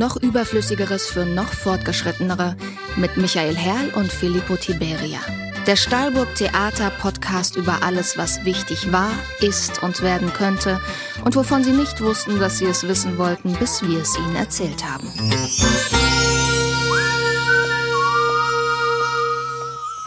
[0.00, 2.56] noch Überflüssigeres für noch Fortgeschrittenere
[2.96, 5.20] mit Michael Herrl und Filippo Tiberia.
[5.66, 9.10] Der Stahlburg Theater Podcast über alles, was wichtig war,
[9.40, 10.80] ist und werden könnte
[11.22, 14.82] und wovon Sie nicht wussten, dass Sie es wissen wollten, bis wir es Ihnen erzählt
[14.82, 15.06] haben.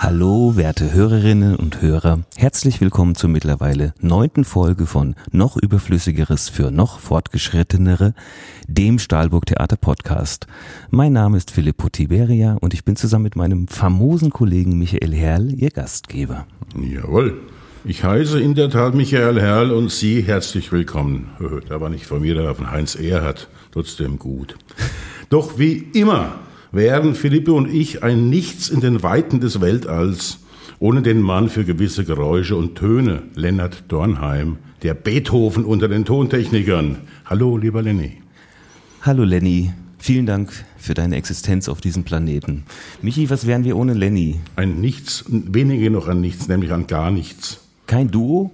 [0.03, 2.25] Hallo, werte Hörerinnen und Hörer.
[2.35, 8.13] Herzlich willkommen zur mittlerweile neunten Folge von Noch Überflüssigeres für noch Fortgeschrittenere,
[8.67, 10.45] dem Stahlburg Theater Podcast.
[10.91, 15.53] Mein Name ist Filippo Tiberia und ich bin zusammen mit meinem famosen Kollegen Michael Herrl,
[15.53, 16.47] Ihr Gastgeber.
[16.75, 17.39] Jawohl.
[17.85, 21.29] Ich heiße in der Tat Michael Herrl und Sie herzlich willkommen.
[21.69, 23.47] Da war nicht von mir, da von Heinz Erhardt.
[23.71, 24.57] Trotzdem gut.
[25.29, 26.35] Doch wie immer
[26.73, 30.39] wären Philippe und ich ein Nichts in den Weiten des Weltalls,
[30.79, 36.97] ohne den Mann für gewisse Geräusche und Töne, Lennart Dornheim, der Beethoven unter den Tontechnikern.
[37.25, 38.17] Hallo, lieber Lenny.
[39.03, 42.63] Hallo Lenny, vielen Dank für deine Existenz auf diesem Planeten.
[43.03, 44.39] Michi, was wären wir ohne Lenny?
[44.55, 47.59] Ein Nichts, wenige noch an Nichts, nämlich an gar nichts.
[47.85, 48.51] Kein Duo?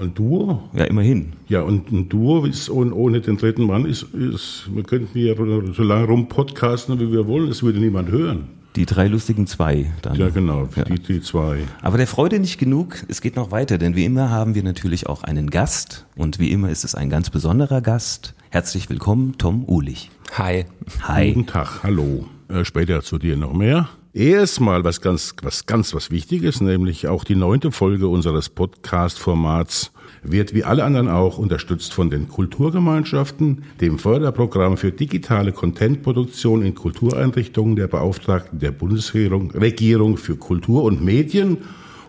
[0.00, 0.62] Ein Duo?
[0.72, 1.34] Ja, immerhin.
[1.48, 5.34] Ja, und ein Duo ist ohne, ohne den dritten Mann ist, ist, wir könnten ja
[5.36, 8.48] so lange rum podcasten, wie wir wollen, es würde niemand hören.
[8.76, 10.16] Die drei lustigen zwei dann.
[10.16, 10.84] Ja, genau, ja.
[10.84, 11.58] Die, die zwei.
[11.82, 15.06] Aber der Freude nicht genug, es geht noch weiter, denn wie immer haben wir natürlich
[15.06, 18.34] auch einen Gast und wie immer ist es ein ganz besonderer Gast.
[18.48, 20.10] Herzlich willkommen, Tom Ulich.
[20.38, 20.64] Hi.
[21.02, 21.34] Hi.
[21.34, 22.24] Guten Tag, hallo.
[22.48, 23.90] Äh, später zu dir noch mehr.
[24.12, 29.92] Erstmal was ganz, was ganz was Wichtiges, nämlich auch die neunte Folge unseres Podcast-Formats
[30.24, 36.74] wird wie alle anderen auch unterstützt von den Kulturgemeinschaften, dem Förderprogramm für digitale Contentproduktion in
[36.74, 41.58] Kultureinrichtungen der Beauftragten der Bundesregierung für Kultur und Medien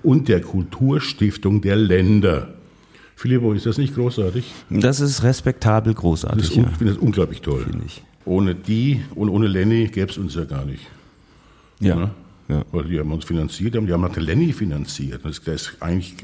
[0.01, 2.55] und der Kulturstiftung der Länder.
[3.15, 4.51] Filippo, ist das nicht großartig?
[4.71, 6.49] Das ist respektabel großartig.
[6.49, 7.67] Das ist, Ich finde das unglaublich toll.
[8.25, 10.87] Ohne die und ohne Lenny gäbe es uns ja gar nicht.
[11.81, 11.99] Ja.
[11.99, 12.11] ja.
[12.51, 12.65] Ja.
[12.73, 15.23] Weil die haben uns finanziert, die haben auch Lenny finanziert.
[15.23, 16.15] Das, das ist eigentlich,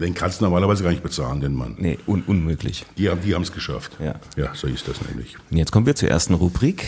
[0.00, 1.74] den kannst du normalerweise gar nicht bezahlen, den Mann.
[1.76, 2.86] Nee, un unmöglich.
[2.96, 3.96] Die haben die es geschafft.
[3.98, 4.14] Ja.
[4.36, 5.36] ja, so ist das nämlich.
[5.50, 6.84] Jetzt kommen wir zur ersten Rubrik.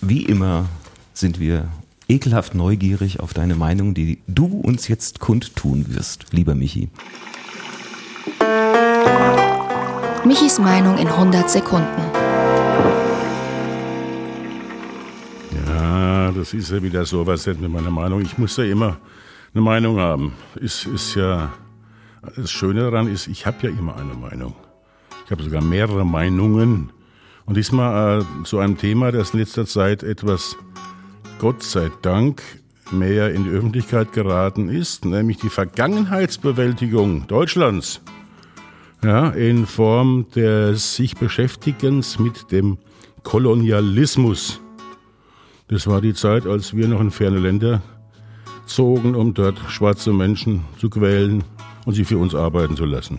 [0.00, 0.68] Wie immer
[1.12, 1.68] sind wir
[2.08, 6.88] ekelhaft neugierig auf deine Meinung, die du uns jetzt kundtun wirst, lieber Michi.
[10.26, 12.13] Michis Meinung in 100 Sekunden.
[16.34, 18.20] Das ist ja wieder so was mit meiner Meinung.
[18.20, 18.98] Ich muss ja immer
[19.54, 20.32] eine Meinung haben.
[20.56, 21.52] Ist, ist ja,
[22.36, 24.54] das Schöne daran ist, ich habe ja immer eine Meinung.
[25.24, 26.92] Ich habe sogar mehrere Meinungen.
[27.46, 30.56] Und diesmal äh, zu einem Thema, das in letzter Zeit etwas,
[31.38, 32.42] Gott sei Dank,
[32.90, 38.00] mehr in die Öffentlichkeit geraten ist, nämlich die Vergangenheitsbewältigung Deutschlands.
[39.02, 42.78] Ja, in Form des sich Beschäftigens mit dem
[43.22, 44.60] Kolonialismus.
[45.68, 47.82] Das war die Zeit, als wir noch in ferne Länder
[48.66, 51.42] zogen, um dort schwarze Menschen zu quälen
[51.86, 53.18] und sie für uns arbeiten zu lassen.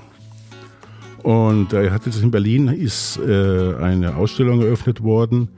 [1.24, 5.50] Und da hat jetzt in Berlin ist äh, eine Ausstellung eröffnet worden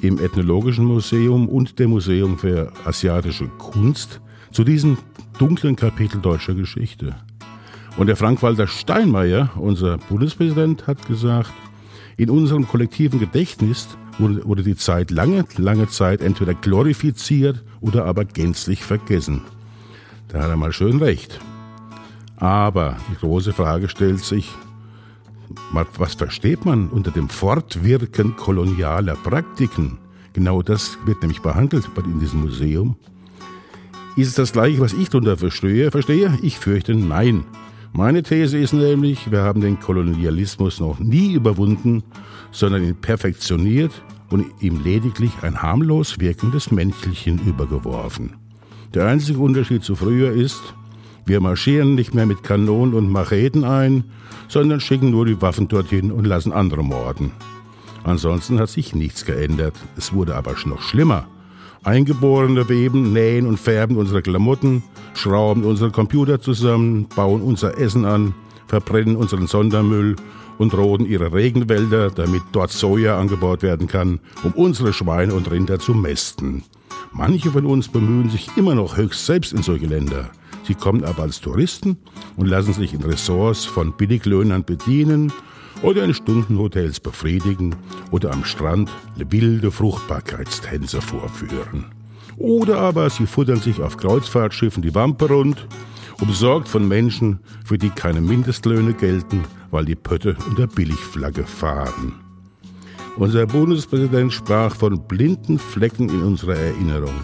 [0.00, 4.96] im Ethnologischen Museum und dem Museum für asiatische Kunst zu diesem
[5.38, 7.14] dunklen Kapitel deutscher Geschichte.
[7.98, 11.52] Und der Frank-Walter Steinmeier, unser Bundespräsident, hat gesagt,
[12.16, 13.88] in unserem kollektiven Gedächtnis
[14.20, 19.42] wurde, wurde die Zeit lange, lange Zeit entweder glorifiziert oder aber gänzlich vergessen.
[20.28, 21.40] Da hat er mal schön recht.
[22.36, 24.50] Aber die große Frage stellt sich,
[25.72, 29.98] was versteht man unter dem Fortwirken kolonialer Praktiken?
[30.32, 32.96] Genau das wird nämlich behandelt in diesem Museum.
[34.16, 35.90] Ist es das gleiche, was ich darunter verstehe?
[35.90, 36.38] Verstehe?
[36.42, 37.44] Ich fürchte nein.
[37.92, 42.02] Meine These ist nämlich, wir haben den Kolonialismus noch nie überwunden,
[42.52, 48.36] sondern ihn perfektioniert und ihm lediglich ein harmlos wirkendes Mäntelchen übergeworfen.
[48.94, 50.74] Der einzige Unterschied zu früher ist,
[51.26, 54.04] wir marschieren nicht mehr mit Kanonen und Macheten ein,
[54.48, 57.32] sondern schicken nur die Waffen dorthin und lassen andere morden.
[58.02, 59.74] Ansonsten hat sich nichts geändert.
[59.96, 61.26] Es wurde aber noch schlimmer.
[61.82, 64.82] Eingeborene weben, nähen und färben unsere Klamotten,
[65.14, 68.34] schrauben unsere Computer zusammen, bauen unser Essen an,
[68.66, 70.16] verbrennen unseren Sondermüll
[70.58, 75.78] und roden ihre Regenwälder, damit dort Soja angebaut werden kann, um unsere Schweine und Rinder
[75.78, 76.64] zu mästen.
[77.12, 80.30] Manche von uns bemühen sich immer noch höchst selbst in solche Länder.
[80.64, 81.96] Sie kommen aber als Touristen
[82.36, 85.32] und lassen sich in Ressorts von Billiglöhnern bedienen
[85.82, 87.74] oder in Stundenhotels befriedigen
[88.10, 91.86] oder am Strand wilde Fruchtbarkeitstänze vorführen.
[92.36, 95.66] Oder aber sie futtern sich auf Kreuzfahrtschiffen die Wampe rund,
[96.20, 102.14] umsorgt von Menschen, für die keine Mindestlöhne gelten, weil die Pötte unter Billigflagge fahren.
[103.16, 107.20] Unser Bundespräsident sprach von blinden Flecken in unserer Erinnerung.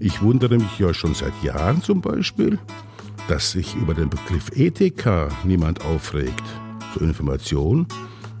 [0.00, 2.58] Ich wundere mich ja schon seit Jahren zum Beispiel,
[3.28, 6.42] dass sich über den Begriff Ethika niemand aufregt.
[6.94, 7.88] Zur Information,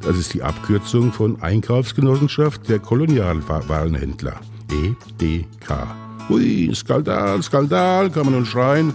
[0.00, 4.40] das ist die Abkürzung von Einkaufsgenossenschaft der Kolonialwarenhändler.
[4.70, 5.88] EDK.
[6.28, 8.94] Hui, Skandal, Skandal, kann man nun schreien.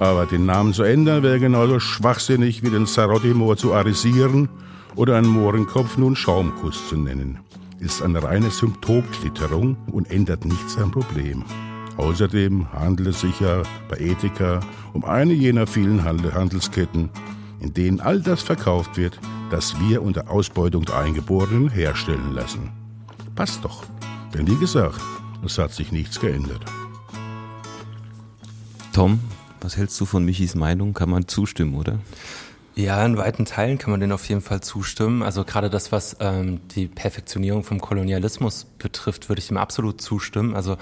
[0.00, 4.48] Aber den Namen zu ändern wäre genauso schwachsinnig wie den Sarotti-Moor zu arisieren
[4.96, 7.38] oder einen Mohrenkopf nun Schaumkuss zu nennen.
[7.78, 11.44] Ist eine reine Symptomklitterung und ändert nichts am Problem.
[11.96, 14.58] Außerdem handelt es sich ja bei Ethika
[14.94, 17.10] um eine jener vielen Handelsketten,
[17.64, 19.18] in denen all das verkauft wird,
[19.50, 22.70] das wir unter Ausbeutung der Eingeborenen herstellen lassen.
[23.34, 23.84] Passt doch.
[24.34, 25.00] Denn wie gesagt,
[25.44, 26.62] es hat sich nichts geändert.
[28.92, 29.18] Tom,
[29.62, 30.92] was hältst du von Michis Meinung?
[30.92, 31.98] Kann man zustimmen, oder?
[32.74, 35.22] Ja, in weiten Teilen kann man den auf jeden Fall zustimmen.
[35.22, 40.54] Also gerade das, was ähm, die Perfektionierung vom Kolonialismus betrifft, würde ich ihm absolut zustimmen.
[40.54, 40.76] Also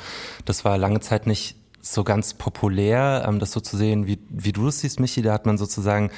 [0.47, 4.53] das war lange Zeit nicht so ganz populär, ähm, das so zu sehen, wie, wie
[4.53, 5.21] du es siehst, Michi.
[5.21, 6.11] Da hat man sozusagen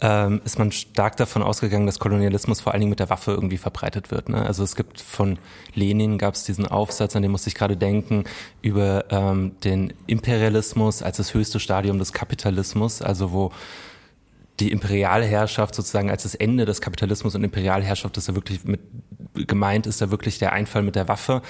[0.00, 3.58] ähm, ist man stark davon ausgegangen, dass Kolonialismus vor allen Dingen mit der Waffe irgendwie
[3.58, 4.28] verbreitet wird.
[4.28, 4.44] Ne?
[4.44, 5.38] Also es gibt von
[5.74, 8.24] Lenin gab es diesen Aufsatz, an den musste ich gerade denken,
[8.62, 13.52] über ähm, den Imperialismus als das höchste Stadium des Kapitalismus, also wo
[14.58, 18.80] die Imperialherrschaft sozusagen als das Ende des Kapitalismus und Imperialherrschaft ist da wirklich mit
[19.34, 21.40] gemeint ist da wirklich der Einfall mit der Waffe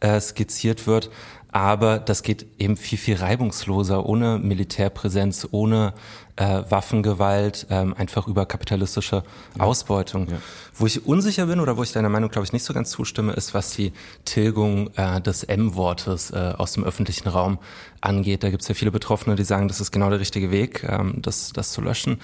[0.00, 1.10] äh, skizziert wird
[1.56, 5.94] aber das geht eben viel, viel reibungsloser, ohne Militärpräsenz, ohne
[6.36, 9.22] äh, Waffengewalt, ähm, einfach über kapitalistische
[9.58, 10.28] Ausbeutung.
[10.28, 10.36] Ja.
[10.74, 13.32] Wo ich unsicher bin oder wo ich deiner Meinung, glaube ich, nicht so ganz zustimme,
[13.32, 13.92] ist, was die
[14.24, 17.58] Tilgung äh, des M-Wortes äh, aus dem öffentlichen Raum
[18.00, 18.42] angeht.
[18.42, 21.14] Da gibt es ja viele Betroffene, die sagen, das ist genau der richtige Weg, ähm,
[21.22, 22.20] das, das zu löschen.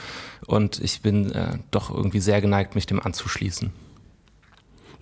[0.47, 3.73] Und ich bin äh, doch irgendwie sehr geneigt, mich dem anzuschließen.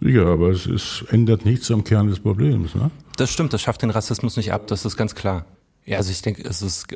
[0.01, 2.75] Ja, aber es ist, ändert nichts am Kern des Problems.
[2.75, 2.91] Ne?
[3.17, 5.45] Das stimmt, das schafft den Rassismus nicht ab, das ist ganz klar.
[5.85, 6.87] Ja, also ich denke, es ist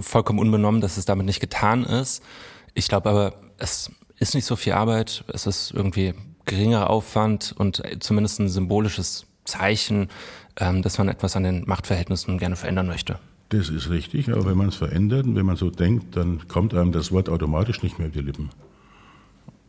[0.00, 2.22] vollkommen unbenommen, dass es damit nicht getan ist.
[2.74, 6.14] Ich glaube aber, es ist nicht so viel Arbeit, es ist irgendwie
[6.44, 10.08] geringer Aufwand und zumindest ein symbolisches Zeichen,
[10.58, 13.18] ähm, dass man etwas an den Machtverhältnissen gerne verändern möchte.
[13.48, 16.74] Das ist richtig, aber wenn man es verändert und wenn man so denkt, dann kommt
[16.74, 18.50] einem das Wort automatisch nicht mehr auf die Lippen.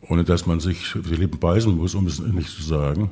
[0.08, 3.10] Ohne dass man sich die Lippen beißen muss, um es nicht zu sagen,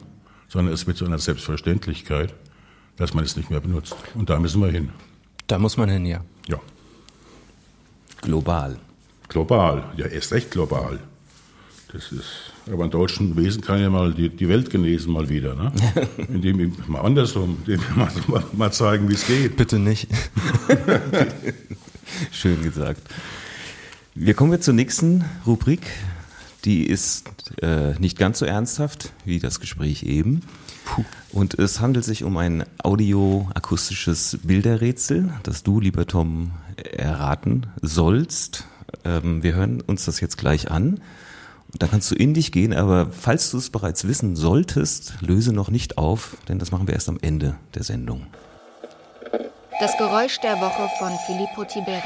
[0.48, 2.34] sondern es wird zu einer Selbstverständlichkeit
[2.96, 3.96] dass man es nicht mehr benutzt.
[4.14, 4.90] Und da müssen wir hin.
[5.46, 6.20] Da muss man hin, ja.
[6.48, 6.58] Ja.
[8.22, 8.78] Global.
[9.28, 11.00] Global, ja, erst recht global.
[11.92, 15.54] Das ist, aber ein deutschen Wesen kann ja mal die, die Welt genesen mal wieder,
[15.54, 15.72] ne?
[16.28, 19.56] Indem wir mal andersrum, indem wir mal, mal zeigen, wie es geht.
[19.56, 20.08] Bitte nicht.
[22.32, 23.00] Schön gesagt.
[24.14, 25.82] Wir kommen jetzt zur nächsten Rubrik.
[26.64, 27.28] Die ist
[27.62, 30.42] äh, nicht ganz so ernsthaft wie das Gespräch eben.
[30.84, 31.04] Puh.
[31.32, 36.52] Und es handelt sich um ein audioakustisches Bilderrätsel, das du, lieber Tom,
[36.96, 38.66] erraten sollst.
[39.04, 41.00] Ähm, wir hören uns das jetzt gleich an.
[41.76, 45.70] Da kannst du in dich gehen, aber falls du es bereits wissen solltest, löse noch
[45.70, 48.26] nicht auf, denn das machen wir erst am Ende der Sendung.
[49.80, 52.02] Das Geräusch der Woche von Filippo Tiberia.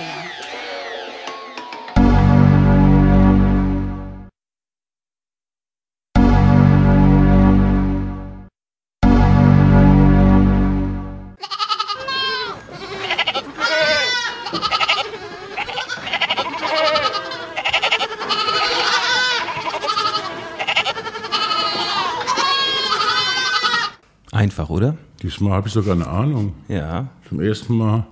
[24.39, 24.97] Einfach, oder?
[25.21, 26.55] Diesmal habe ich sogar eine Ahnung.
[26.69, 27.09] Ja.
[27.29, 28.07] Zum ersten Mal,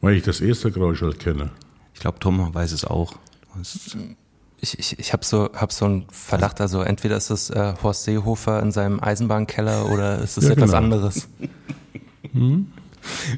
[0.00, 1.52] weil ich das erste Geräusch halt kenne.
[1.94, 3.14] Ich glaube, Tom weiß es auch.
[4.60, 8.02] Ich, ich, ich habe so, hab so einen Verdacht, also entweder ist es äh, Horst
[8.02, 10.78] Seehofer in seinem Eisenbahnkeller oder ist es ja, etwas genau.
[10.78, 11.28] anderes.
[12.32, 12.66] Hm?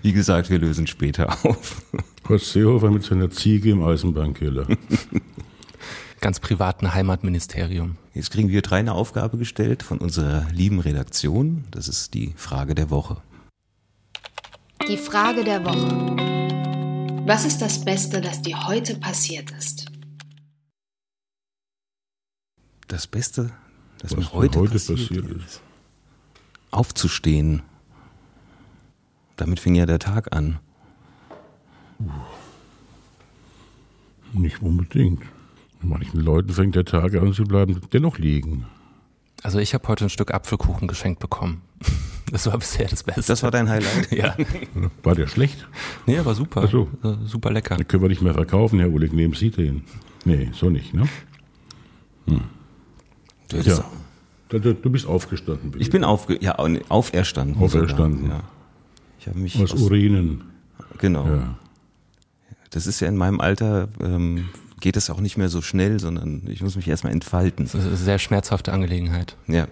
[0.00, 1.82] Wie gesagt, wir lösen später auf.
[2.26, 4.66] Horst Seehofer mit seiner Ziege im Eisenbahnkeller.
[6.20, 7.96] ganz privaten Heimatministerium.
[8.14, 11.64] Jetzt kriegen wir drei eine Aufgabe gestellt von unserer lieben Redaktion.
[11.70, 13.22] Das ist die Frage der Woche.
[14.88, 17.26] Die Frage der Woche.
[17.26, 19.86] Was ist das Beste, das dir heute passiert ist?
[22.86, 23.50] Das Beste,
[23.98, 25.60] das Was mir heute, heute passiert, passiert ist.
[26.70, 27.62] Aufzustehen.
[29.34, 30.60] Damit fing ja der Tag an.
[34.32, 35.22] Nicht unbedingt.
[35.82, 38.66] Manchen Leuten fängt der Tag an, sie bleiben dennoch liegen.
[39.42, 41.62] Also ich habe heute ein Stück Apfelkuchen geschenkt bekommen.
[42.32, 43.22] Das war bisher das Beste.
[43.22, 44.10] Das war dein Highlight?
[44.10, 44.36] ja.
[45.04, 45.64] War der schlecht?
[46.06, 46.62] Nee, war super.
[46.64, 46.88] Ach so.
[47.24, 47.76] Super lecker.
[47.76, 49.84] Den können wir nicht mehr verkaufen, Herr Ulig, nehmen Sie den.
[50.24, 51.04] Nee, so nicht, ne?
[52.26, 52.40] Hm.
[53.52, 53.84] Ja.
[54.48, 55.70] Du, du bist aufgestanden.
[55.70, 55.82] Bitte.
[55.82, 56.56] Ich bin aufge ja,
[56.88, 57.62] auferstanden.
[57.62, 58.22] Auferstanden.
[58.22, 58.44] Sogar, ja.
[59.20, 60.42] Ich habe mich aus, aus Urinen.
[60.98, 61.26] Genau.
[61.28, 61.58] Ja.
[62.70, 64.48] Das ist ja in meinem Alter ähm,
[64.80, 67.64] geht es auch nicht mehr so schnell, sondern ich muss mich erstmal entfalten.
[67.64, 69.36] Das ist eine sehr schmerzhafte Angelegenheit.
[69.46, 69.68] Ja.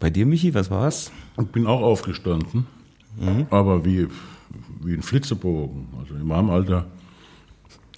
[0.00, 1.10] Bei dir, Michi, was war's?
[1.40, 2.66] Ich bin auch aufgestanden,
[3.18, 3.46] mhm.
[3.50, 4.06] aber wie,
[4.80, 5.88] wie ein Flitzebogen.
[5.98, 6.86] Also in meinem Alter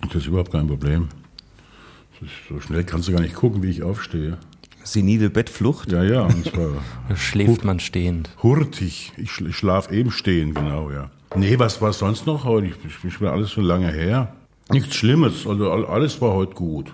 [0.02, 1.08] ist das überhaupt kein Problem.
[2.48, 4.38] So schnell kannst du gar nicht gucken, wie ich aufstehe.
[4.82, 5.92] Senile Bettflucht?
[5.92, 6.22] Ja, ja.
[6.22, 6.70] Und zwar
[7.16, 8.30] schläft man stehend.
[8.42, 9.12] Hurtig.
[9.16, 11.10] Ich, ich schlafe eben stehen, genau, ja.
[11.36, 12.66] Nee, was war sonst noch heute?
[12.66, 14.34] Ich, ich bin alles schon lange her.
[14.70, 16.92] Nichts Schlimmes, also alles war heute gut.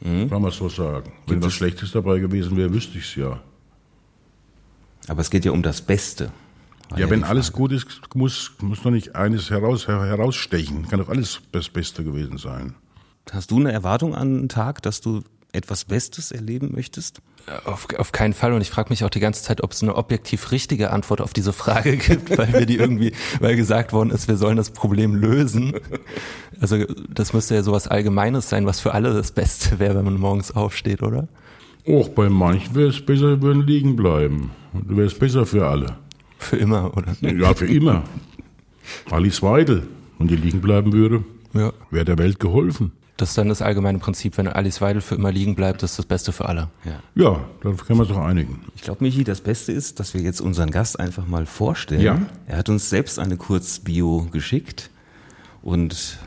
[0.00, 0.28] Mhm.
[0.30, 1.12] Kann man so sagen.
[1.26, 3.40] Wenn was Schlechtes dabei gewesen wäre, wüsste ich es ja.
[5.08, 6.32] Aber es geht ja um das Beste.
[6.96, 10.86] Ja, wenn alles gut ist, muss, muss doch nicht eines heraus, herausstechen.
[10.88, 12.74] Kann doch alles das Beste gewesen sein.
[13.30, 15.22] Hast du eine Erwartung an einen Tag, dass du
[15.52, 17.20] etwas Bestes erleben möchtest?
[17.64, 18.52] Auf, auf keinen Fall.
[18.52, 21.32] Und ich frage mich auch die ganze Zeit, ob es eine objektiv richtige Antwort auf
[21.32, 25.14] diese Frage gibt, weil wir die irgendwie, weil gesagt worden ist, wir sollen das Problem
[25.14, 25.74] lösen.
[26.60, 30.18] Also das müsste ja sowas Allgemeines sein, was für alle das Beste wäre, wenn man
[30.18, 31.28] morgens aufsteht, oder?
[31.86, 34.50] Och, bei manchen wäre es besser, würden liegen bleiben.
[34.72, 35.98] Wäre es besser für alle.
[36.38, 37.14] Für immer, oder?
[37.20, 38.02] Ja, für immer.
[39.10, 39.86] Alice Weidel,
[40.18, 41.72] wenn die liegen bleiben würde, ja.
[41.90, 42.92] wäre der Welt geholfen.
[43.16, 45.98] Das ist dann das allgemeine Prinzip, wenn Alice Weidel für immer liegen bleibt, das ist
[46.00, 46.68] das Beste für alle.
[46.84, 48.66] Ja, ja dann können wir uns doch einigen.
[48.74, 52.02] Ich glaube, Michi, das Beste ist, dass wir jetzt unseren Gast einfach mal vorstellen.
[52.02, 52.20] Ja.
[52.46, 54.90] Er hat uns selbst eine Kurzbio geschickt
[55.62, 56.18] und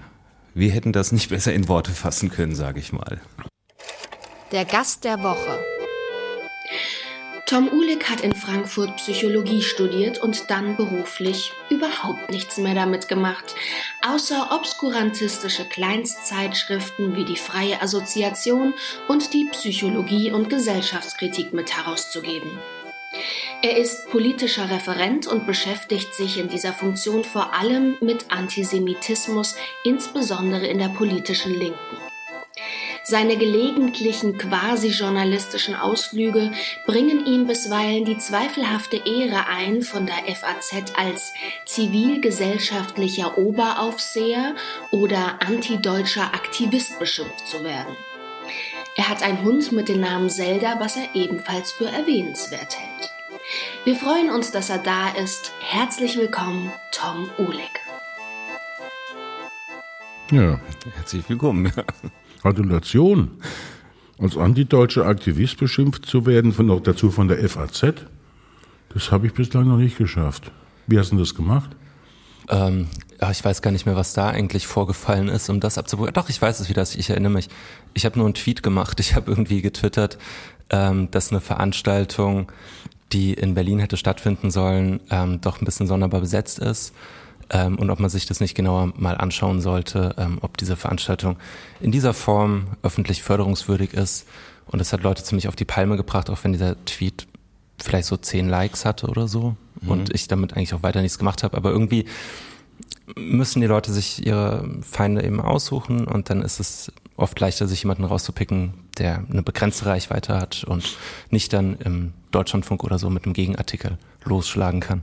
[0.56, 3.22] wir hätten das nicht besser in Worte fassen können, sage ich mal.
[4.52, 5.60] Der Gast der Woche.
[7.50, 13.56] Tom Uhlig hat in Frankfurt Psychologie studiert und dann beruflich überhaupt nichts mehr damit gemacht,
[14.08, 18.76] außer obskurantistische Kleinstzeitschriften wie die Freie Assoziation
[19.08, 22.52] und die Psychologie und Gesellschaftskritik mit herauszugeben.
[23.64, 30.68] Er ist politischer Referent und beschäftigt sich in dieser Funktion vor allem mit Antisemitismus, insbesondere
[30.68, 32.09] in der politischen Linken.
[33.04, 36.52] Seine gelegentlichen quasi-journalistischen Ausflüge
[36.86, 41.34] bringen ihm bisweilen die zweifelhafte Ehre ein, von der FAZ als
[41.66, 44.56] zivilgesellschaftlicher Oberaufseher
[44.92, 47.96] oder antideutscher Aktivist beschimpft zu werden.
[48.96, 53.12] Er hat einen Hund mit dem Namen Zelda, was er ebenfalls für erwähnenswert hält.
[53.86, 55.54] Wir freuen uns, dass er da ist.
[55.62, 57.72] Herzlich willkommen, Tom Uhlig.
[60.32, 60.60] Ja,
[60.96, 61.72] herzlich willkommen.
[62.42, 63.32] Gratulation.
[64.18, 67.94] Als antideutscher Aktivist beschimpft zu werden, von, noch dazu von der FAZ,
[68.94, 70.52] das habe ich bislang noch nicht geschafft.
[70.88, 71.70] Wie hast du das gemacht?
[72.50, 72.88] Ähm,
[73.22, 76.14] ja, ich weiß gar nicht mehr, was da eigentlich vorgefallen ist, um das abzuprüfen.
[76.14, 76.82] Doch, ich weiß es wieder.
[76.82, 77.48] Ich erinnere mich.
[77.94, 79.00] Ich habe nur einen Tweet gemacht.
[79.00, 80.18] Ich habe irgendwie getwittert,
[80.70, 82.52] ähm, dass eine Veranstaltung,
[83.14, 86.94] die in Berlin hätte stattfinden sollen, ähm, doch ein bisschen sonderbar besetzt ist
[87.50, 91.38] ähm, und ob man sich das nicht genauer mal anschauen sollte, ähm, ob diese Veranstaltung
[91.82, 94.28] in dieser Form öffentlich förderungswürdig ist.
[94.68, 97.28] Und das hat Leute ziemlich auf die Palme gebracht, auch wenn dieser Tweet
[97.80, 99.90] vielleicht so zehn Likes hatte oder so mhm.
[99.90, 101.58] und ich damit eigentlich auch weiter nichts gemacht habe.
[101.58, 102.06] Aber irgendwie
[103.16, 107.84] müssen die Leute sich ihre Feinde eben aussuchen und dann ist es oft leichter, sich
[107.84, 110.98] jemanden rauszupicken, der eine begrenzte Reichweite hat und
[111.30, 115.02] nicht dann im Deutschlandfunk oder so mit einem Gegenartikel losschlagen kann.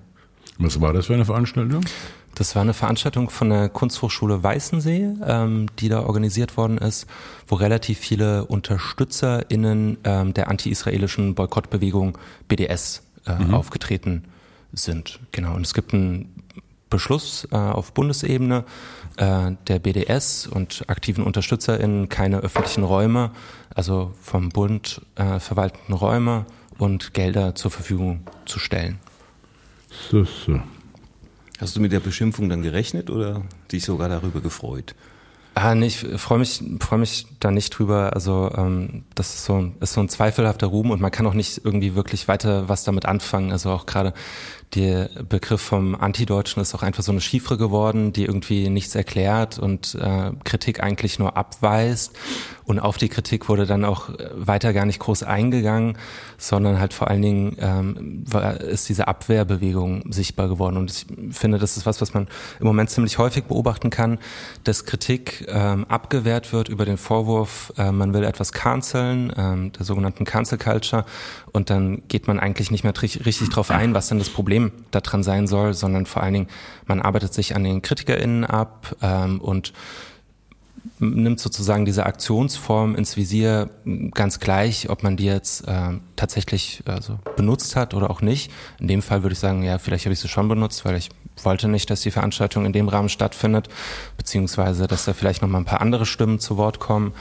[0.58, 1.84] Was war das für eine Veranstaltung?
[2.36, 7.06] Das war eine Veranstaltung von der Kunsthochschule Weißensee, ähm, die da organisiert worden ist,
[7.48, 13.54] wo relativ viele UnterstützerInnen ähm, der anti-israelischen Boykottbewegung BDS äh, mhm.
[13.54, 14.24] aufgetreten
[14.74, 15.18] sind.
[15.32, 15.54] Genau.
[15.54, 16.42] Und es gibt einen
[16.90, 18.64] Beschluss äh, auf Bundesebene
[19.16, 23.30] äh, der BDS und aktiven UnterstützerInnen keine öffentlichen Räume,
[23.74, 26.44] also vom Bund äh, verwalteten Räume
[26.76, 28.98] und Gelder zur Verfügung zu stellen.
[30.10, 30.60] So, so.
[31.58, 34.94] Hast du mit der Beschimpfung dann gerechnet oder dich sogar darüber gefreut?
[35.54, 38.12] Ah, nee, ich freue mich, freu mich da nicht drüber.
[38.12, 41.62] Also ähm, das ist so, ist so ein zweifelhafter Ruhm und man kann auch nicht
[41.64, 43.52] irgendwie wirklich weiter was damit anfangen.
[43.52, 44.12] Also auch gerade
[44.74, 49.58] der Begriff vom Antideutschen ist auch einfach so eine Chiffre geworden, die irgendwie nichts erklärt
[49.58, 52.12] und äh, Kritik eigentlich nur abweist.
[52.64, 55.96] Und auf die Kritik wurde dann auch weiter gar nicht groß eingegangen,
[56.36, 60.76] sondern halt vor allen Dingen ähm, war, ist diese Abwehrbewegung sichtbar geworden.
[60.76, 61.06] Und ich
[61.36, 62.26] finde, das ist was, was man
[62.58, 64.18] im Moment ziemlich häufig beobachten kann,
[64.64, 69.86] dass Kritik ähm, abgewehrt wird über den Vorwurf, äh, man will etwas canceln, ähm, der
[69.86, 71.04] sogenannten Cancel Culture.
[71.56, 75.22] Und dann geht man eigentlich nicht mehr richtig drauf ein, was denn das Problem daran
[75.22, 76.48] sein soll, sondern vor allen Dingen,
[76.84, 79.72] man arbeitet sich an den KritikerInnen ab ähm, und
[80.98, 83.70] nimmt sozusagen diese Aktionsform ins Visier
[84.12, 88.52] ganz gleich, ob man die jetzt äh, tatsächlich also benutzt hat oder auch nicht.
[88.78, 91.08] In dem Fall würde ich sagen, ja, vielleicht habe ich sie schon benutzt, weil ich
[91.42, 93.70] wollte nicht, dass die Veranstaltung in dem Rahmen stattfindet,
[94.18, 97.14] beziehungsweise dass da vielleicht noch mal ein paar andere Stimmen zu Wort kommen.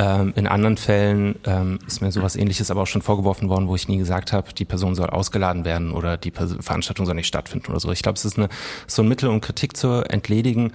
[0.00, 3.76] Ähm, in anderen Fällen ähm, ist mir sowas ähnliches aber auch schon vorgeworfen worden, wo
[3.76, 7.70] ich nie gesagt habe, die Person soll ausgeladen werden oder die Veranstaltung soll nicht stattfinden
[7.70, 7.92] oder so.
[7.92, 8.48] Ich glaube, es ist eine,
[8.86, 10.72] so ein Mittel, um Kritik zu entledigen.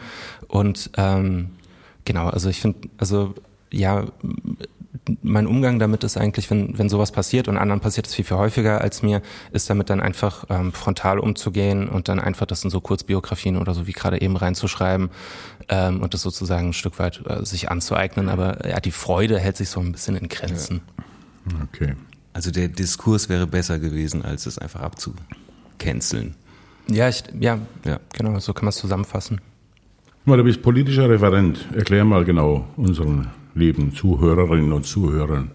[0.47, 1.49] Und ähm,
[2.03, 3.33] genau, also ich finde, also
[3.71, 4.05] ja,
[5.23, 8.37] mein Umgang damit ist eigentlich, wenn, wenn sowas passiert und anderen passiert es viel, viel
[8.37, 12.69] häufiger als mir, ist damit dann einfach ähm, frontal umzugehen und dann einfach das in
[12.69, 15.09] so Kurzbiografien oder so wie gerade eben reinzuschreiben
[15.69, 18.29] ähm, und das sozusagen ein Stück weit äh, sich anzueignen.
[18.29, 20.81] Aber ja, die Freude hält sich so ein bisschen in Grenzen.
[21.51, 21.57] Ja.
[21.63, 21.95] Okay.
[22.33, 26.35] Also der Diskurs wäre besser gewesen, als es einfach abzucanceln.
[26.89, 29.41] Ja, ich, ja, ja, genau, so kann man es zusammenfassen.
[30.25, 31.65] du bist politischer Referent.
[31.73, 35.51] Erklär mal genau unseren lieben Zuhörerinnen und Zuhörern,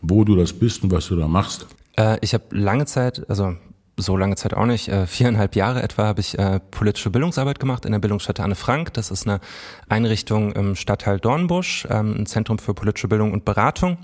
[0.00, 1.66] wo du das bist und was du da machst?
[1.96, 3.56] Äh, ich habe lange Zeit, also
[4.00, 7.84] so lange Zeit auch nicht, äh, viereinhalb Jahre etwa habe ich äh, politische Bildungsarbeit gemacht
[7.84, 8.92] in der Bildungsstätte Anne Frank.
[8.94, 9.40] Das ist eine
[9.88, 13.98] Einrichtung im Stadtteil Dornbusch, ähm, ein Zentrum für politische Bildung und Beratung.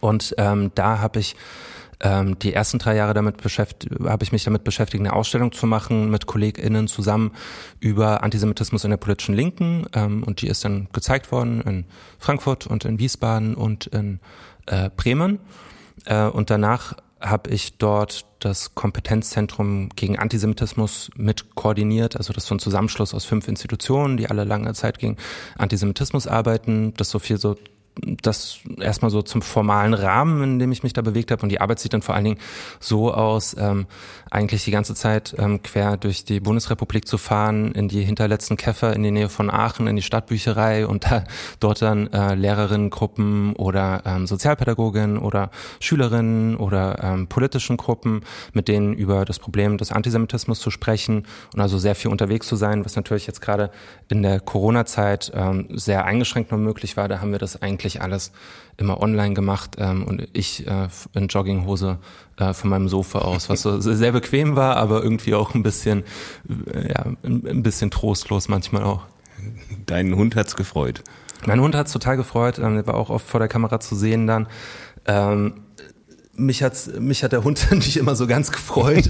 [0.00, 1.36] Und ähm, da habe ich
[2.00, 5.66] ähm, die ersten drei Jahre damit beschäftigt, habe ich mich damit beschäftigt, eine Ausstellung zu
[5.66, 7.32] machen mit KollegInnen zusammen
[7.80, 9.86] über Antisemitismus in der politischen Linken.
[9.94, 11.84] Ähm, und die ist dann gezeigt worden in
[12.18, 14.20] Frankfurt und in Wiesbaden und in
[14.66, 15.38] äh, Bremen.
[16.04, 22.16] Äh, und danach habe ich dort das Kompetenzzentrum gegen Antisemitismus mit koordiniert.
[22.16, 25.16] Also das ist so ein Zusammenschluss aus fünf Institutionen, die alle lange Zeit gegen
[25.56, 26.92] Antisemitismus arbeiten.
[26.94, 27.56] Das so viel so
[28.02, 31.42] das erstmal so zum formalen Rahmen, in dem ich mich da bewegt habe.
[31.42, 32.38] Und die Arbeit sieht dann vor allen Dingen
[32.80, 33.86] so aus, ähm,
[34.30, 38.94] eigentlich die ganze Zeit ähm, quer durch die Bundesrepublik zu fahren, in die hinterletzten Käfer
[38.94, 41.24] in die Nähe von Aachen, in die Stadtbücherei und da,
[41.60, 45.50] dort dann äh, Lehrerinnengruppen oder ähm, Sozialpädagoginnen oder
[45.80, 48.22] Schülerinnen oder ähm, politischen Gruppen,
[48.52, 52.56] mit denen über das Problem des Antisemitismus zu sprechen und also sehr viel unterwegs zu
[52.56, 53.70] sein, was natürlich jetzt gerade
[54.08, 57.08] in der Corona-Zeit ähm, sehr eingeschränkt nur möglich war.
[57.08, 58.32] Da haben wir das eigentlich eigentlich alles
[58.76, 61.98] immer online gemacht ähm, und ich äh, in Jogginghose
[62.36, 66.04] äh, von meinem Sofa aus, was so sehr bequem war, aber irgendwie auch ein bisschen,
[66.74, 69.06] äh, ja, ein bisschen trostlos manchmal auch.
[69.86, 71.02] Deinen Hund hat's gefreut.
[71.46, 74.26] Mein Hund hat's total gefreut, ähm, der war auch oft vor der Kamera zu sehen
[74.26, 74.48] dann.
[75.06, 75.54] Ähm,
[76.34, 79.08] mich hat's, mich hat der Hund nicht immer so ganz gefreut,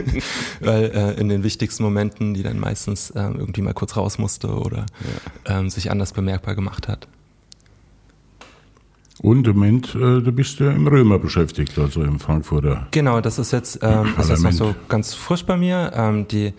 [0.60, 4.48] weil äh, in den wichtigsten Momenten, die dann meistens äh, irgendwie mal kurz raus musste
[4.48, 4.84] oder
[5.46, 5.58] ja.
[5.58, 7.08] ähm, sich anders bemerkbar gemacht hat.
[9.20, 12.86] Und im Moment, äh, du bist ja im Römer beschäftigt, also im Frankfurter.
[12.92, 15.90] Genau, das ist jetzt, ähm, ist jetzt noch so ganz frisch bei mir.
[15.94, 16.52] Ähm, die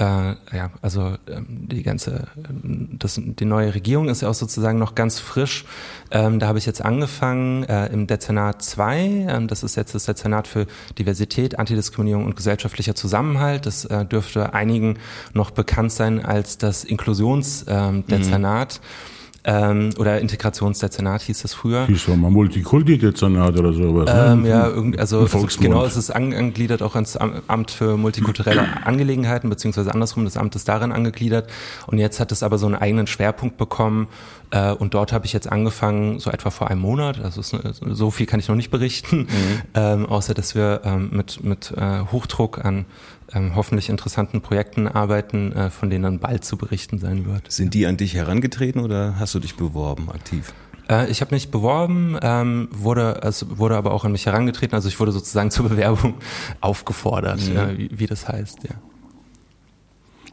[0.00, 4.94] äh, ja, also ähm, die ganze, das, die neue Regierung ist ja auch sozusagen noch
[4.94, 5.64] ganz frisch.
[6.12, 9.26] Ähm, da habe ich jetzt angefangen äh, im Dezernat 2.
[9.28, 10.66] Ähm, das ist jetzt das Dezernat für
[10.98, 13.66] Diversität, Antidiskriminierung und gesellschaftlicher Zusammenhalt.
[13.66, 14.98] Das äh, dürfte einigen
[15.32, 18.80] noch bekannt sein als das Inklusionsdezernat.
[18.80, 21.86] Mhm ähm, oder Integrationsdezernat hieß das früher.
[21.86, 24.06] Hieß doch mal Multikulti-Dezernat oder sowas.
[24.06, 24.28] Ne?
[24.32, 29.48] Ähm, ja, irgendwie, also ist, genau, es ist angegliedert auch ans Amt für multikulturelle Angelegenheiten,
[29.48, 31.50] beziehungsweise andersrum, das Amt ist darin angegliedert.
[31.86, 34.08] Und jetzt hat es aber so einen eigenen Schwerpunkt bekommen.
[34.50, 38.10] Äh, und dort habe ich jetzt angefangen, so etwa vor einem Monat, also ist, so
[38.10, 39.26] viel kann ich noch nicht berichten, mhm.
[39.74, 42.86] ähm, außer dass wir ähm, mit, mit äh, Hochdruck an
[43.32, 47.50] ähm, hoffentlich interessanten Projekten arbeiten, äh, von denen dann bald zu berichten sein wird.
[47.50, 50.52] Sind die an dich herangetreten oder hast du dich beworben aktiv?
[50.88, 54.88] Äh, ich habe mich beworben, ähm, wurde, es wurde aber auch an mich herangetreten, also
[54.88, 56.14] ich wurde sozusagen zur Bewerbung
[56.60, 57.54] aufgefordert, mhm.
[57.54, 58.74] ja, wie, wie das heißt, ja.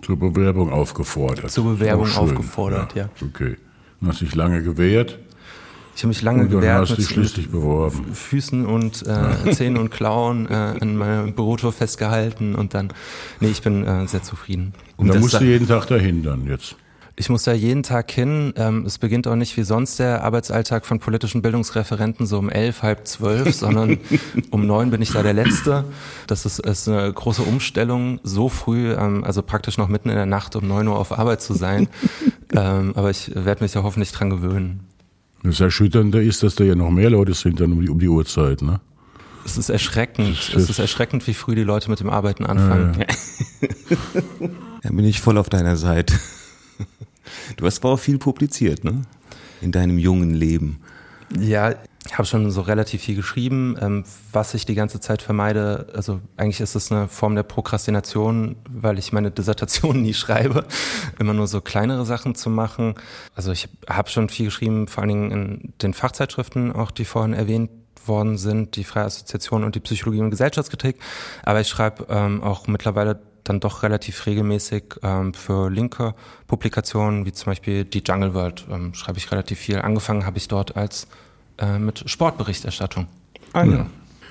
[0.02, 1.50] Zur Bewerbung aufgefordert.
[1.50, 3.04] Zur Bewerbung aufgefordert, ja.
[3.04, 3.28] ja.
[3.28, 3.58] Okay.
[4.02, 5.18] Du hast dich lange gewehrt.
[5.96, 8.14] Ich habe mich lange und gewehrt hast mit, schließlich beworben.
[8.14, 12.90] Füßen und äh, Zähnen und Klauen äh, in meinem Bürotor festgehalten und dann,
[13.40, 14.74] nee, ich bin äh, sehr zufrieden.
[14.98, 16.76] Und da musst du jeden Tag dahin dann jetzt?
[17.18, 18.54] Ich muss da jeden Tag hin.
[18.58, 22.84] Ähm, es beginnt auch nicht wie sonst der Arbeitsalltag von politischen Bildungsreferenten so um elf,
[22.84, 23.98] halb zwölf, sondern
[24.52, 25.86] um neun bin ich da der Letzte.
[26.28, 30.26] Das ist, ist eine große Umstellung, so früh, ähm, also praktisch noch mitten in der
[30.26, 31.88] Nacht um neun Uhr auf Arbeit zu sein.
[32.54, 34.82] ähm, aber ich werde mich ja hoffentlich dran gewöhnen.
[35.46, 38.08] Das Erschütternde ist, dass da ja noch mehr Leute sind dann um die, um die
[38.10, 38.80] Uhrzeit, ne?
[39.46, 40.54] Es ist erschreckend.
[40.56, 42.96] Es ist erschreckend, wie früh die Leute mit dem Arbeiten anfangen.
[42.98, 43.06] Ja,
[43.62, 44.50] ja.
[44.82, 46.16] da bin ich voll auf deiner Seite.
[47.58, 49.04] Du hast aber auch viel publiziert, ne?
[49.62, 50.80] In deinem jungen Leben.
[51.40, 51.76] Ja,
[52.14, 53.78] habe schon so relativ viel geschrieben.
[53.82, 58.56] Ähm, was ich die ganze Zeit vermeide, also eigentlich ist es eine Form der Prokrastination,
[58.70, 60.66] weil ich meine Dissertation nie schreibe,
[61.20, 62.96] immer nur so kleinere Sachen zu machen.
[63.36, 67.34] Also ich habe schon viel geschrieben, vor allen Dingen in den Fachzeitschriften, auch die vorhin
[67.34, 67.72] erwähnt
[68.06, 70.98] worden sind, die Freie Assoziation und die Psychologie und Gesellschaftskritik.
[71.44, 76.16] Aber ich schreibe ähm, auch mittlerweile dann doch relativ regelmäßig ähm, für linke
[76.48, 79.80] Publikationen, wie zum Beispiel die Jungle World, ähm, schreibe ich relativ viel.
[79.80, 81.08] Angefangen habe ich dort als
[81.58, 83.08] äh, mit Sportberichterstattung.
[83.54, 83.86] Ah ja.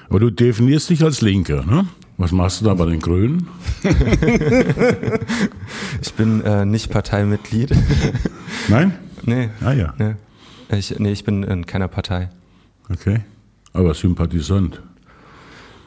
[0.08, 1.86] Aber du definierst dich als Linker, ne?
[2.16, 3.48] Was machst du da bei den Grünen?
[6.00, 7.74] ich bin äh, nicht Parteimitglied.
[8.68, 8.96] Nein?
[9.22, 9.50] Nee.
[9.64, 9.94] Ah ja.
[9.98, 10.14] Nee.
[10.70, 12.28] Ich, nee, ich bin in keiner Partei.
[12.88, 13.20] Okay.
[13.72, 14.80] Aber Sympathisant.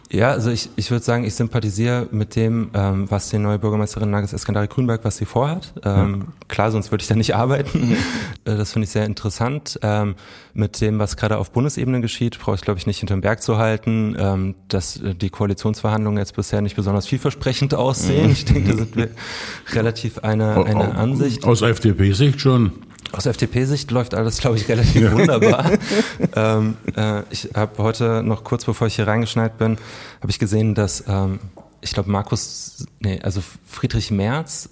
[0.09, 4.09] Ja, also ich, ich würde sagen, ich sympathisiere mit dem, ähm, was die neue Bürgermeisterin
[4.09, 5.73] Nagis Eskandari Grünberg, was sie vorhat.
[5.83, 6.33] Ähm, ja.
[6.47, 7.95] Klar, sonst würde ich da nicht arbeiten.
[8.45, 9.79] Äh, das finde ich sehr interessant.
[9.81, 10.15] Ähm,
[10.53, 13.57] mit dem, was gerade auf Bundesebene geschieht, brauche ich, glaube ich, nicht hinterm Berg zu
[13.57, 18.31] halten, ähm, dass äh, die Koalitionsverhandlungen jetzt bisher nicht besonders vielversprechend aussehen.
[18.31, 19.09] Ich denke, da sind wir
[19.73, 21.43] relativ eine, eine Ansicht.
[21.43, 22.71] Aus FDP-Sicht schon.
[23.11, 25.71] Aus FDP-Sicht läuft alles, glaube ich, relativ wunderbar.
[26.35, 29.77] ähm, äh, ich habe heute noch kurz bevor ich hier reingeschneit bin,
[30.21, 31.39] habe ich gesehen, dass ähm,
[31.81, 34.69] ich glaube Markus, nee, also Friedrich Merz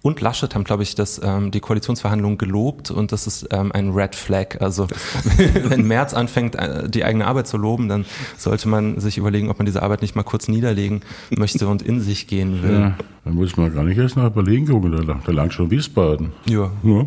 [0.00, 3.90] und Laschet haben, glaube ich, das, ähm, die Koalitionsverhandlungen gelobt und das ist ähm, ein
[3.90, 4.60] Red Flag.
[4.60, 4.86] Also
[5.64, 8.04] wenn Merz anfängt, äh, die eigene Arbeit zu loben, dann
[8.36, 12.00] sollte man sich überlegen, ob man diese Arbeit nicht mal kurz niederlegen möchte und in
[12.00, 12.72] sich gehen will.
[12.72, 16.32] Ja, dann muss man gar nicht erst nach Berlin gucken, da, da langt schon Wiesbaden.
[16.48, 16.70] Ja.
[16.84, 17.06] ja.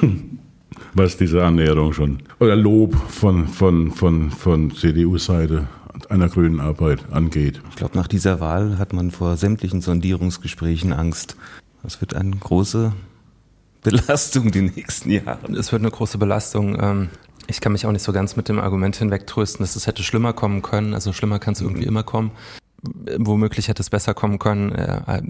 [0.94, 5.68] Was diese Annäherung schon, oder Lob von, von, von, von CDU-Seite
[6.08, 7.60] einer grünen Arbeit angeht.
[7.70, 11.36] Ich glaube, nach dieser Wahl hat man vor sämtlichen Sondierungsgesprächen Angst.
[11.82, 12.92] Das wird eine große
[13.82, 15.52] Belastung die nächsten Jahre.
[15.52, 16.78] Es wird eine große Belastung.
[16.80, 17.08] Ähm,
[17.46, 20.32] ich kann mich auch nicht so ganz mit dem Argument hinwegtrösten, dass es hätte schlimmer
[20.32, 20.94] kommen können.
[20.94, 22.30] Also schlimmer kann es irgendwie immer kommen.
[23.18, 24.72] Womöglich hätte es besser kommen können.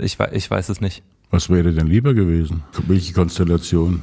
[0.00, 1.02] Ich, ich weiß es nicht.
[1.30, 2.62] Was wäre denn lieber gewesen?
[2.86, 4.02] Welche Konstellation?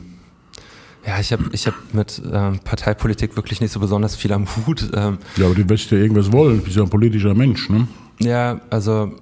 [1.05, 4.89] Ja, ich habe ich hab mit ähm, Parteipolitik wirklich nicht so besonders viel am Hut.
[4.93, 6.57] Ähm, ja, aber du wirst ja irgendwas wollen.
[6.57, 7.88] Du bist ja ein politischer Mensch, ne?
[8.19, 9.13] Ja, also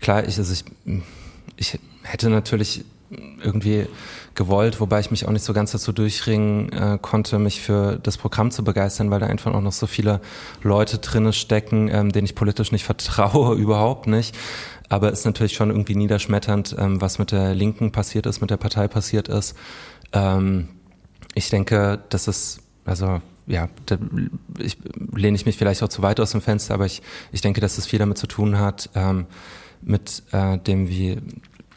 [0.00, 0.64] klar, ich, also ich,
[1.56, 2.84] ich hätte natürlich
[3.42, 3.86] irgendwie
[4.34, 8.16] gewollt, wobei ich mich auch nicht so ganz dazu durchringen äh, konnte, mich für das
[8.16, 10.20] Programm zu begeistern, weil da einfach auch noch so viele
[10.62, 14.34] Leute drinne stecken, ähm, denen ich politisch nicht vertraue, überhaupt nicht.
[14.88, 18.50] Aber es ist natürlich schon irgendwie niederschmetternd, ähm, was mit der Linken passiert ist, mit
[18.50, 19.56] der Partei passiert ist.
[20.12, 20.68] Ähm,
[21.34, 23.98] ich denke, das ist, also ja, da
[24.58, 24.78] ich,
[25.14, 27.78] lehne ich mich vielleicht auch zu weit aus dem Fenster, aber ich, ich denke, dass
[27.78, 29.26] es viel damit zu tun hat, ähm,
[29.82, 31.18] mit äh, dem, wie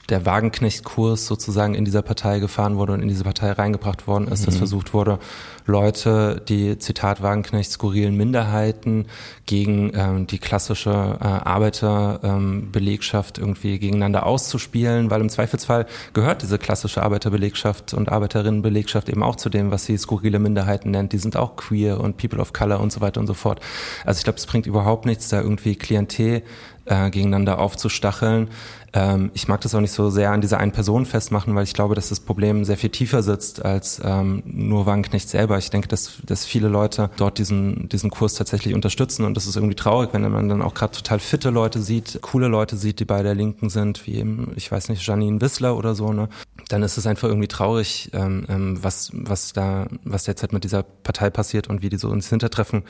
[0.09, 4.41] der Wagenknecht-Kurs sozusagen in dieser Partei gefahren wurde und in diese Partei reingebracht worden ist,
[4.41, 4.45] mhm.
[4.45, 5.19] dass versucht wurde,
[5.65, 9.07] Leute, die Zitat Wagenknecht skurrilen Minderheiten
[9.45, 16.57] gegen ähm, die klassische äh, Arbeiterbelegschaft ähm, irgendwie gegeneinander auszuspielen, weil im Zweifelsfall gehört diese
[16.57, 21.11] klassische Arbeiterbelegschaft und Arbeiterinnenbelegschaft eben auch zu dem, was sie skurrile Minderheiten nennt.
[21.11, 23.59] Die sind auch queer und People of Color und so weiter und so fort.
[24.05, 26.43] Also ich glaube, es bringt überhaupt nichts, da irgendwie Klientel
[26.87, 28.49] äh, gegeneinander aufzustacheln.
[28.93, 31.73] Ähm, ich mag das auch nicht so sehr an dieser einen Person festmachen, weil ich
[31.73, 35.57] glaube, dass das Problem sehr viel tiefer sitzt als ähm, nur Wagenknecht selber.
[35.57, 39.55] Ich denke, dass, dass viele Leute dort diesen, diesen Kurs tatsächlich unterstützen und das ist
[39.55, 43.05] irgendwie traurig, wenn man dann auch gerade total fitte Leute sieht, coole Leute sieht, die
[43.05, 46.29] bei der Linken sind, wie eben, ich weiß nicht, Janine Wissler oder so, ne?
[46.69, 50.83] Dann ist es einfach irgendwie traurig, ähm, ähm, was, was da, was derzeit mit dieser
[50.83, 52.83] Partei passiert und wie die so ins Hintertreffen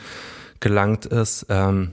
[0.59, 1.45] gelangt ist.
[1.49, 1.91] Ähm,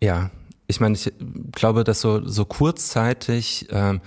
[0.00, 0.30] ja,
[0.68, 1.12] ich meine, ich
[1.52, 4.00] glaube, dass so, so kurzzeitig ähm,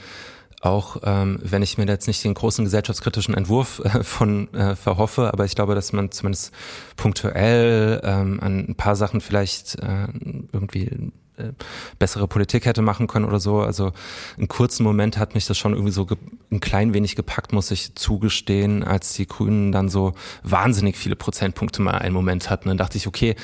[0.62, 5.34] auch ähm, wenn ich mir jetzt nicht den großen gesellschaftskritischen Entwurf äh, von äh, verhoffe,
[5.34, 6.54] aber ich glaube, dass man zumindest
[6.96, 10.08] punktuell ähm, an ein paar Sachen vielleicht äh,
[10.54, 11.54] irgendwie äh,
[12.00, 13.60] bessere Politik hätte machen können oder so.
[13.60, 13.92] Also
[14.38, 16.08] einen kurzen Moment hat mich das schon irgendwie so
[16.52, 21.82] ein klein wenig gepackt, muss ich zugestehen, als die Grünen dann so wahnsinnig viele Prozentpunkte
[21.82, 22.70] mal einen Moment hatten.
[22.70, 23.36] Dann dachte ich, okay,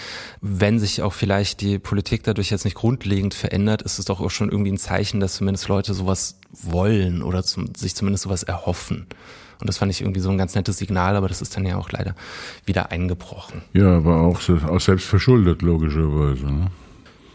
[0.42, 4.32] wenn sich auch vielleicht die Politik dadurch jetzt nicht grundlegend verändert, ist es doch auch
[4.32, 9.08] schon irgendwie ein Zeichen, dass zumindest Leute sowas wollen oder zum, sich zumindest sowas erhoffen.
[9.60, 11.78] Und das fand ich irgendwie so ein ganz nettes Signal, aber das ist dann ja
[11.78, 12.16] auch leider
[12.66, 13.64] wieder eingebrochen.
[13.74, 16.46] Ja, aber auch, auch selbst verschuldet, logischerweise.
[16.46, 16.68] Ne?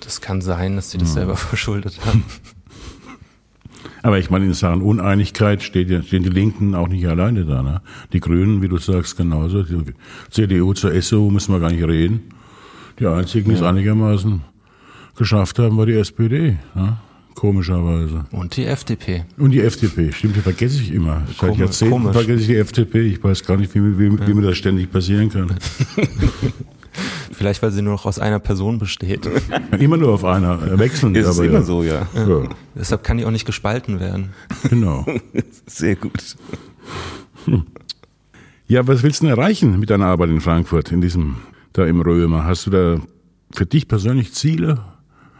[0.05, 1.15] Das kann sein, dass sie das ja.
[1.15, 2.25] selber verschuldet haben.
[4.03, 7.63] Aber ich meine, in Sachen Uneinigkeit steht ja, stehen die Linken auch nicht alleine da.
[7.63, 7.81] Ne?
[8.13, 9.63] Die Grünen, wie du sagst, genauso.
[9.63, 9.95] Die
[10.31, 12.21] CDU zur SU müssen wir gar nicht reden.
[12.99, 14.43] Die einzigen, die es einigermaßen
[15.17, 16.59] geschafft haben, war die SPD.
[16.75, 16.97] Ne?
[17.35, 18.27] Komischerweise.
[18.31, 19.25] Und die FDP.
[19.39, 21.23] Und die FDP, stimmt, die vergesse ich immer.
[21.41, 22.13] Seit Jahrzehnten komisch.
[22.13, 23.01] vergesse ich die FDP.
[23.03, 25.57] Ich weiß gar nicht, wie, wie, wie, wie mir das ständig passieren kann.
[27.33, 29.29] Vielleicht, weil sie nur noch aus einer Person besteht.
[29.79, 31.17] immer nur auf einer, äh, wechselnd.
[31.17, 31.63] Ist aber immer ja.
[31.63, 32.07] so, ja.
[32.15, 32.49] ja.
[32.75, 34.31] Deshalb kann die auch nicht gespalten werden.
[34.69, 35.07] Genau.
[35.67, 36.37] Sehr gut.
[38.67, 41.37] Ja, was willst du denn erreichen mit deiner Arbeit in Frankfurt, in diesem,
[41.73, 42.45] da im Römer?
[42.45, 43.01] Hast du da
[43.51, 44.85] für dich persönlich Ziele,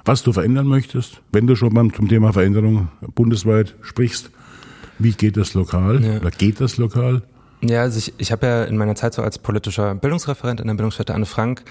[0.05, 1.21] was du verändern möchtest?
[1.31, 4.31] Wenn du schon mal zum Thema Veränderung bundesweit sprichst,
[4.99, 6.03] wie geht das lokal?
[6.03, 6.17] Ja.
[6.21, 7.23] Oder geht das lokal?
[7.65, 10.75] Ja, also ich, ich habe ja in meiner Zeit so als politischer Bildungsreferent in der
[10.75, 11.63] Bildungsstätte Anne Frank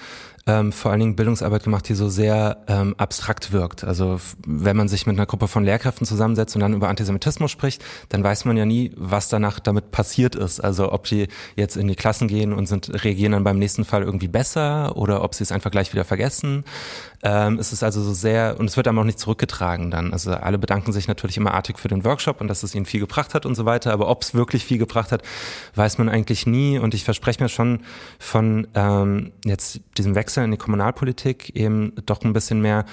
[0.46, 3.84] ähm, vor allen Dingen Bildungsarbeit gemacht, die so sehr ähm, abstrakt wirkt.
[3.84, 7.84] Also wenn man sich mit einer Gruppe von Lehrkräften zusammensetzt und dann über Antisemitismus spricht,
[8.08, 10.60] dann weiß man ja nie, was danach damit passiert ist.
[10.60, 14.02] Also ob die jetzt in die Klassen gehen und sind reagieren dann beim nächsten Fall
[14.02, 16.64] irgendwie besser oder ob sie es einfach gleich wieder vergessen.
[17.22, 20.12] Ähm, es ist also so sehr, und es wird einem auch nicht zurückgetragen dann.
[20.12, 22.98] Also alle bedanken sich natürlich immer artig für den Workshop und dass es ihnen viel
[22.98, 23.92] gebracht hat und so weiter.
[23.92, 25.22] Aber ob es wirklich viel gebracht hat,
[25.76, 26.80] weiß man eigentlich nie.
[26.80, 27.82] Und ich verspreche mir schon
[28.18, 32.86] von ähm, jetzt diesem Wechsel Wechsel in die Kommunalpolitik eben doch ein bisschen mehr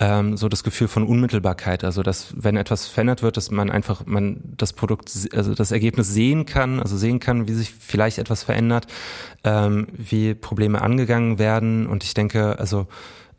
[0.00, 4.04] ähm, so das Gefühl von Unmittelbarkeit, also dass wenn etwas verändert wird, dass man einfach
[4.04, 8.42] man das Produkt, also das Ergebnis sehen kann, also sehen kann, wie sich vielleicht etwas
[8.42, 8.88] verändert,
[9.44, 11.86] ähm, wie Probleme angegangen werden.
[11.86, 12.88] Und ich denke, also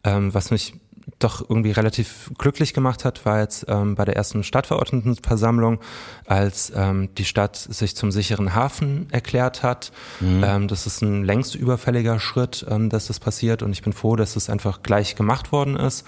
[0.05, 0.75] ähm, was mich
[1.23, 5.79] doch irgendwie relativ glücklich gemacht hat, war jetzt ähm, bei der ersten Stadtverordnetenversammlung,
[6.25, 9.91] als ähm, die Stadt sich zum sicheren Hafen erklärt hat.
[10.19, 10.43] Mhm.
[10.43, 14.15] Ähm, das ist ein längst überfälliger Schritt, ähm, dass das passiert und ich bin froh,
[14.15, 16.05] dass es einfach gleich gemacht worden ist.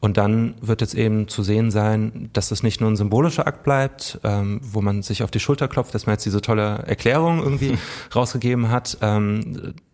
[0.00, 3.64] Und dann wird jetzt eben zu sehen sein, dass es nicht nur ein symbolischer Akt
[3.64, 7.42] bleibt, ähm, wo man sich auf die Schulter klopft, dass man jetzt diese tolle Erklärung
[7.42, 7.76] irgendwie
[8.14, 8.98] rausgegeben hat.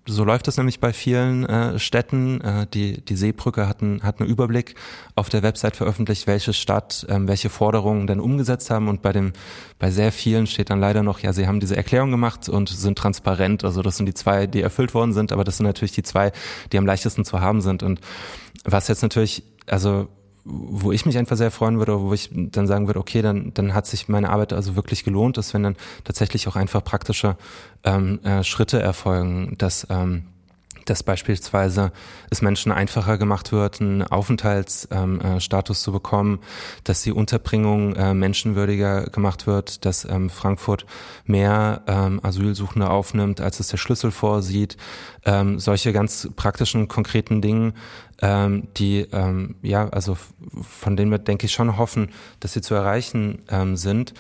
[0.06, 2.40] So läuft es nämlich bei vielen äh, Städten.
[2.42, 4.74] Äh, die, die Seebrücke hat, ein, hat einen Überblick
[5.14, 8.88] auf der Website veröffentlicht, welche Stadt ähm, welche Forderungen denn umgesetzt haben.
[8.88, 9.32] Und bei dem,
[9.78, 12.98] bei sehr vielen steht dann leider noch, ja, sie haben diese Erklärung gemacht und sind
[12.98, 13.64] transparent.
[13.64, 16.32] Also das sind die zwei, die erfüllt worden sind, aber das sind natürlich die zwei,
[16.72, 17.82] die am leichtesten zu haben sind.
[17.82, 18.00] Und
[18.64, 20.08] was jetzt natürlich also
[20.44, 23.74] wo ich mich einfach sehr freuen würde, wo ich dann sagen würde, okay, dann, dann
[23.74, 27.36] hat sich meine Arbeit also wirklich gelohnt, ist, wenn dann tatsächlich auch einfach praktische
[27.82, 30.24] ähm, äh, Schritte erfolgen, dass ähm,
[30.84, 31.92] dass beispielsweise
[32.30, 36.40] es Menschen einfacher gemacht wird, einen Aufenthaltsstatus ähm, äh, zu bekommen,
[36.84, 40.86] dass die Unterbringung äh, menschenwürdiger gemacht wird, dass ähm, Frankfurt
[41.24, 44.76] mehr ähm, Asylsuchende aufnimmt, als es der Schlüssel vorsieht.
[45.56, 47.72] Solche ganz praktischen, konkreten Dinge,
[48.20, 49.06] ähm, die
[49.62, 50.18] ja, also
[50.60, 52.10] von denen wir denke ich schon hoffen,
[52.40, 53.38] dass sie zu erreichen
[53.72, 54.12] sind.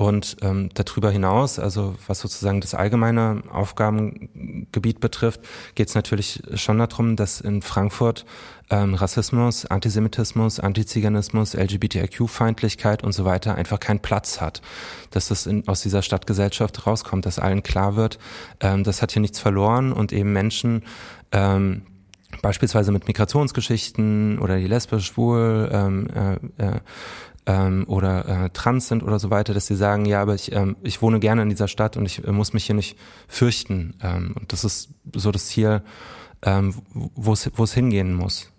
[0.00, 5.42] Und ähm, darüber hinaus, also was sozusagen das allgemeine Aufgabengebiet betrifft,
[5.74, 8.24] geht es natürlich schon darum, dass in Frankfurt
[8.70, 14.62] ähm, Rassismus, Antisemitismus, Antiziganismus, LGBTIQ-Feindlichkeit und so weiter einfach keinen Platz hat.
[15.10, 18.18] Dass das in, aus dieser Stadtgesellschaft rauskommt, dass allen klar wird,
[18.60, 20.82] ähm, das hat hier nichts verloren und eben Menschen,
[21.30, 21.82] ähm,
[22.40, 26.08] beispielsweise mit Migrationsgeschichten oder die lesbisch, schwul, ähm,
[26.58, 26.80] äh, äh,
[27.46, 30.76] ähm, oder äh, trans sind oder so weiter, dass sie sagen, ja, aber ich, ähm,
[30.82, 32.96] ich wohne gerne in dieser Stadt und ich äh, muss mich hier nicht
[33.28, 33.94] fürchten.
[34.02, 35.82] Ähm, und das ist so das Ziel,
[36.42, 38.50] ähm, wo es hingehen muss.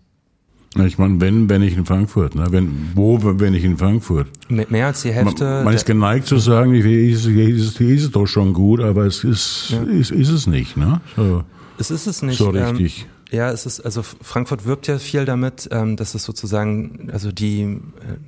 [0.86, 2.46] Ich meine, wenn, wenn ich in Frankfurt, ne?
[2.50, 4.28] wenn, wo, wenn ich in Frankfurt.
[4.48, 5.44] Mit mehr als die Hälfte.
[5.44, 8.54] Man, man ist geneigt zu sagen, hier ist, hier ist, hier ist es doch schon
[8.54, 9.82] gut, aber es ist, ja.
[9.84, 11.02] ist, ist es nicht, ne?
[11.18, 11.44] So,
[11.78, 12.38] es ist es nicht.
[12.38, 13.02] So richtig.
[13.02, 17.32] Ähm, ja, es ist, also Frankfurt wirbt ja viel damit, ähm, dass es sozusagen, also
[17.32, 17.78] die, äh,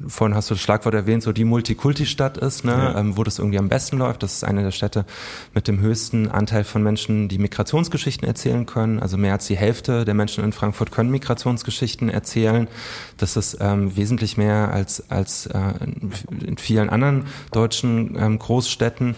[0.08, 2.98] vorhin hast du das Schlagwort erwähnt, so die Multikulti-Stadt ist, ne, ja.
[2.98, 4.24] ähm, wo das irgendwie am besten läuft.
[4.24, 5.06] Das ist eine der Städte
[5.54, 9.02] mit dem höchsten Anteil von Menschen, die Migrationsgeschichten erzählen können.
[9.02, 12.70] Also mehr als die Hälfte der Menschen in Frankfurt können Migrationsgeschichten erzählen.
[13.18, 15.60] Das ist ähm, wesentlich mehr als, als äh,
[16.46, 19.16] in vielen anderen deutschen ähm, Großstädten.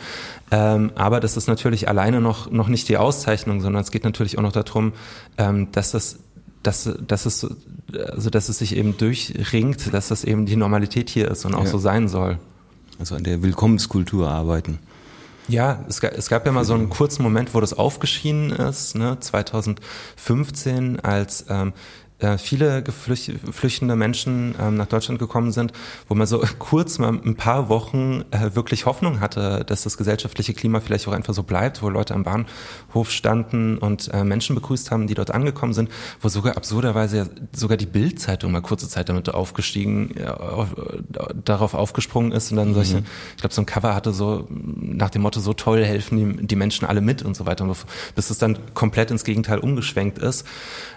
[0.51, 4.37] Ähm, aber das ist natürlich alleine noch, noch nicht die Auszeichnung, sondern es geht natürlich
[4.37, 4.93] auch noch darum,
[5.37, 6.19] ähm, dass das
[6.63, 7.47] dass, dass es
[7.93, 11.65] also dass es sich eben durchringt, dass das eben die Normalität hier ist und auch
[11.65, 11.69] ja.
[11.69, 12.39] so sein soll.
[12.97, 14.79] Also an der Willkommenskultur arbeiten.
[15.47, 19.19] Ja, es, es gab ja mal so einen kurzen Moment, wo das aufgeschieden ist, ne,
[19.19, 21.71] 2015, als ähm, äh,
[22.37, 25.73] viele geflüchtende Menschen ähm, nach Deutschland gekommen sind,
[26.07, 30.53] wo man so kurz mal ein paar Wochen äh, wirklich Hoffnung hatte, dass das gesellschaftliche
[30.53, 34.91] Klima vielleicht auch einfach so bleibt, wo Leute am Bahnhof standen und äh, Menschen begrüßt
[34.91, 35.89] haben, die dort angekommen sind,
[36.21, 40.69] wo sogar absurderweise sogar die Bildzeitung mal kurze Zeit damit aufgestiegen, äh, auf,
[41.43, 42.75] darauf aufgesprungen ist und dann mhm.
[42.75, 43.03] solche,
[43.35, 46.55] ich glaube, so ein Cover hatte so nach dem Motto, so toll helfen die, die
[46.55, 47.69] Menschen alle mit und so weiter,
[48.15, 50.45] bis es dann komplett ins Gegenteil umgeschwenkt ist.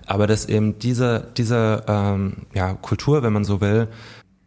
[0.07, 3.89] Aber dass eben diese, diese ähm, ja, Kultur, wenn man so will,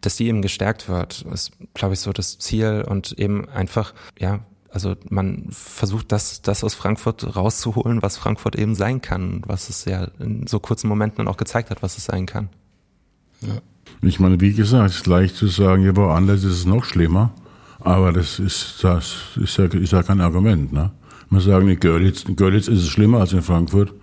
[0.02, 4.40] dass die eben gestärkt wird, ist, glaube ich, so das Ziel und eben einfach, ja,
[4.72, 9.86] also man versucht das, das aus Frankfurt rauszuholen, was Frankfurt eben sein kann, was es
[9.86, 12.50] ja in so kurzen Momenten dann auch gezeigt hat, was es sein kann.
[13.42, 13.62] Ja.
[14.02, 17.32] Ich meine, wie gesagt, es ist leicht zu sagen, ja, woanders ist es noch schlimmer,
[17.80, 20.92] aber das ist, das ist ja, ist ja kein Argument, ne?
[21.30, 23.94] Man sagen, in Görlitz, in Görlitz ist es schlimmer als in Frankfurt.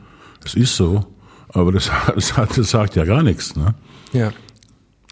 [0.41, 1.05] Das ist so,
[1.53, 3.75] aber das, das, das sagt ja gar nichts, ne?
[4.13, 4.33] Ja.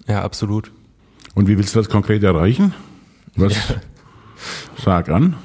[0.07, 0.73] Ja, absolut.
[1.35, 2.75] Und wie willst du das konkret erreichen?
[3.35, 3.69] Was?
[3.69, 3.77] Ja.
[4.83, 5.37] Sag an.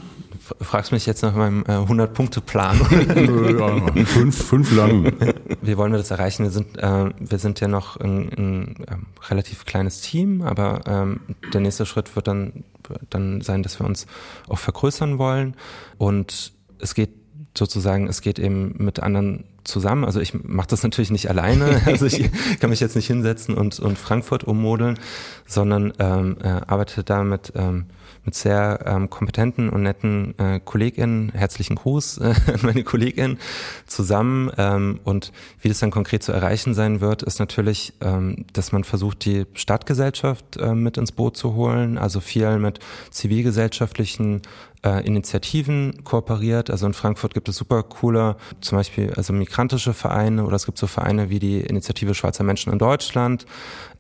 [0.60, 2.80] Fragst mich jetzt nach meinem äh, 100-Punkte-Plan.
[3.96, 5.14] ja, fünf, fünf lang.
[5.62, 6.44] Wie wollen wir das erreichen?
[6.44, 11.22] Wir sind, äh, wir sind ja noch ein, ein ähm, relativ kleines Team, aber ähm,
[11.54, 12.66] der nächste Schritt wird dann,
[13.10, 14.08] dann sein, dass wir uns
[14.50, 15.56] auch vergrößern wollen.
[15.98, 17.12] Und es geht
[17.58, 20.06] sozusagen, es geht eben mit anderen zusammen.
[20.06, 21.82] Also ich mache das natürlich nicht alleine.
[21.92, 24.98] Also ich kann mich jetzt nicht hinsetzen und, und Frankfurt ummodeln,
[25.46, 27.88] sondern ähm, äh, arbeite da mit ähm,
[28.24, 33.40] mit sehr ähm, kompetenten und netten äh, KollegInnen, herzlichen Gruß äh, meine KollegInnen
[33.88, 34.52] zusammen.
[34.58, 38.84] Ähm, und wie das dann konkret zu erreichen sein wird, ist natürlich, ähm, dass man
[38.84, 44.42] versucht, die Stadtgesellschaft äh, mit ins Boot zu holen, also viel mit zivilgesellschaftlichen
[44.84, 46.70] äh, Initiativen kooperiert.
[46.70, 50.78] Also in Frankfurt gibt es super coole, zum Beispiel also migrantische Vereine oder es gibt
[50.78, 53.46] so Vereine wie die Initiative Schweizer Menschen in Deutschland.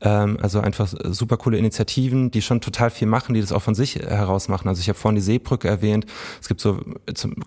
[0.01, 3.75] Ähm, also einfach super coole Initiativen, die schon total viel machen, die das auch von
[3.75, 4.67] sich heraus machen.
[4.67, 6.05] Also ich habe vorhin die Seebrücke erwähnt.
[6.41, 6.79] Es gibt so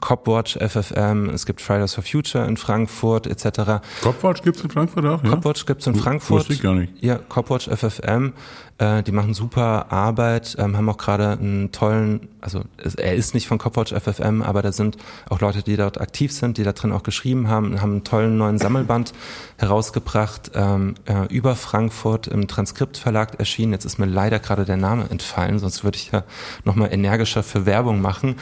[0.01, 3.83] Copwatch FFM, es gibt Fridays for Future in Frankfurt etc.
[4.03, 5.25] Copwatch gibt es in Frankfurt auch?
[5.25, 5.31] Ja?
[5.31, 6.40] Copwatch gibt es in Frankfurt.
[6.40, 6.92] Wusste ich gar nicht.
[7.03, 8.33] Ja, Copwatch FFM.
[8.78, 12.62] Äh, die machen super Arbeit, ähm, haben auch gerade einen tollen, also
[12.96, 14.96] er ist nicht von Copwatch FFM, aber da sind
[15.30, 18.37] auch Leute, die dort aktiv sind, die da drin auch geschrieben haben, haben einen tollen
[18.37, 19.12] neuen Sammelband
[19.58, 23.72] herausgebracht ähm, äh, über Frankfurt im Transkriptverlag erschienen.
[23.72, 26.24] Jetzt ist mir leider gerade der Name entfallen, sonst würde ich ja
[26.64, 28.34] nochmal energischer für Werbung machen.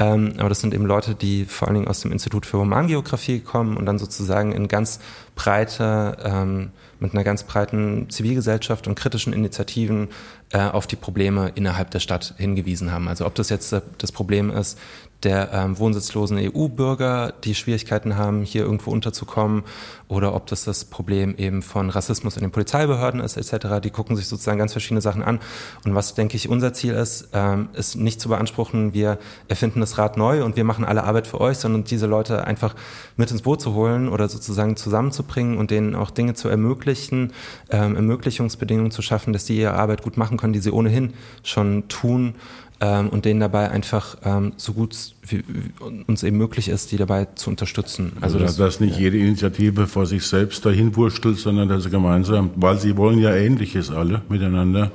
[0.00, 3.40] Ähm, aber das sind eben Leute, die vor allen Dingen aus dem Institut für Humangeografie
[3.40, 4.98] kommen und dann sozusagen in ganz
[5.36, 10.08] breite ähm, mit einer ganz breiten Zivilgesellschaft und kritischen Initiativen
[10.52, 13.08] äh, auf die Probleme innerhalb der Stadt hingewiesen haben.
[13.08, 14.78] Also ob das jetzt das Problem ist,
[15.22, 19.64] der ähm, wohnsitzlosen EU-Bürger, die Schwierigkeiten haben, hier irgendwo unterzukommen,
[20.10, 23.80] oder ob das das Problem eben von Rassismus in den Polizeibehörden ist, etc.
[23.82, 25.38] Die gucken sich sozusagen ganz verschiedene Sachen an.
[25.84, 29.98] Und was, denke ich, unser Ziel ist, ähm, ist nicht zu beanspruchen, wir erfinden das
[29.98, 32.74] Rad neu und wir machen alle Arbeit für euch, sondern diese Leute einfach
[33.16, 37.32] mit ins Boot zu holen oder sozusagen zusammenzubringen und denen auch Dinge zu ermöglichen,
[37.70, 41.12] ähm, Ermöglichungsbedingungen zu schaffen, dass die ihre Arbeit gut machen können, die sie ohnehin
[41.44, 42.34] schon tun
[42.80, 46.96] ähm, und denen dabei einfach ähm, so gut wie, wie uns eben möglich ist, die
[46.96, 48.12] dabei zu unterstützen.
[48.20, 49.02] Also, also dass, dass nicht ja.
[49.02, 53.34] jede Initiative vor sich selbst dahin wurstelt, sondern dass sie gemeinsam, weil sie wollen ja
[53.34, 54.90] Ähnliches alle miteinander,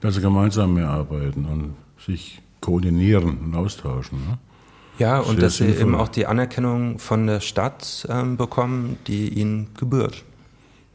[0.00, 1.74] dass sie gemeinsam mehr arbeiten und
[2.04, 4.18] sich koordinieren und austauschen.
[4.18, 4.38] Ne?
[4.98, 5.76] Ja, und Sehr dass sinnvoll.
[5.76, 10.24] sie eben auch die Anerkennung von der Stadt ähm, bekommen, die ihnen gebührt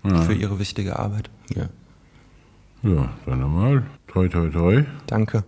[0.04, 0.22] ja.
[0.22, 1.30] für ihre wichtige Arbeit.
[1.56, 1.70] Ja.
[2.84, 3.84] Ja, dann einmal.
[4.16, 4.86] Toi, toi, toi.
[5.08, 5.44] Danke.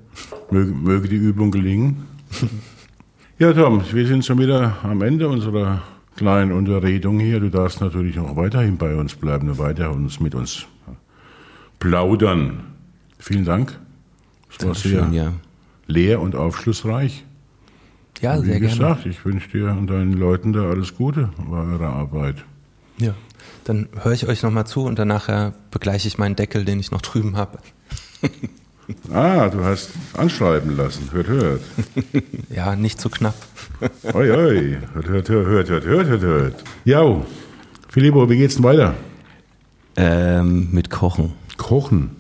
[0.52, 2.06] Möge, möge die Übung gelingen.
[3.40, 5.84] ja, Tom, wir sind schon wieder am Ende unserer
[6.18, 7.40] kleinen Unterredung hier.
[7.40, 10.66] Du darfst natürlich noch weiterhin bei uns bleiben und weiter uns mit uns
[11.80, 12.60] plaudern.
[13.20, 13.80] Vielen Dank.
[14.52, 15.32] Es war sehr ja.
[15.86, 17.24] leer und aufschlussreich.
[18.20, 19.16] Ja, und wie sehr gesagt, gerne.
[19.16, 22.44] ich wünsche dir und deinen Leuten da alles Gute bei eurer Arbeit.
[22.98, 23.14] Ja,
[23.64, 26.92] dann höre ich euch nochmal zu und danach äh, begleiche ich meinen Deckel, den ich
[26.92, 27.60] noch drüben habe.
[29.14, 31.10] Ah, du hast anschreiben lassen.
[31.12, 31.62] Hört, hört.
[32.50, 33.36] ja, nicht zu knapp.
[34.14, 34.78] oi, oi.
[34.94, 36.64] Hört, hört, hört, hört, hört, hört, hört.
[36.86, 37.22] Ja,
[37.90, 38.96] Filippo, wie geht's denn weiter?
[39.96, 41.34] Ähm, mit Kochen.
[41.58, 42.12] Kochen.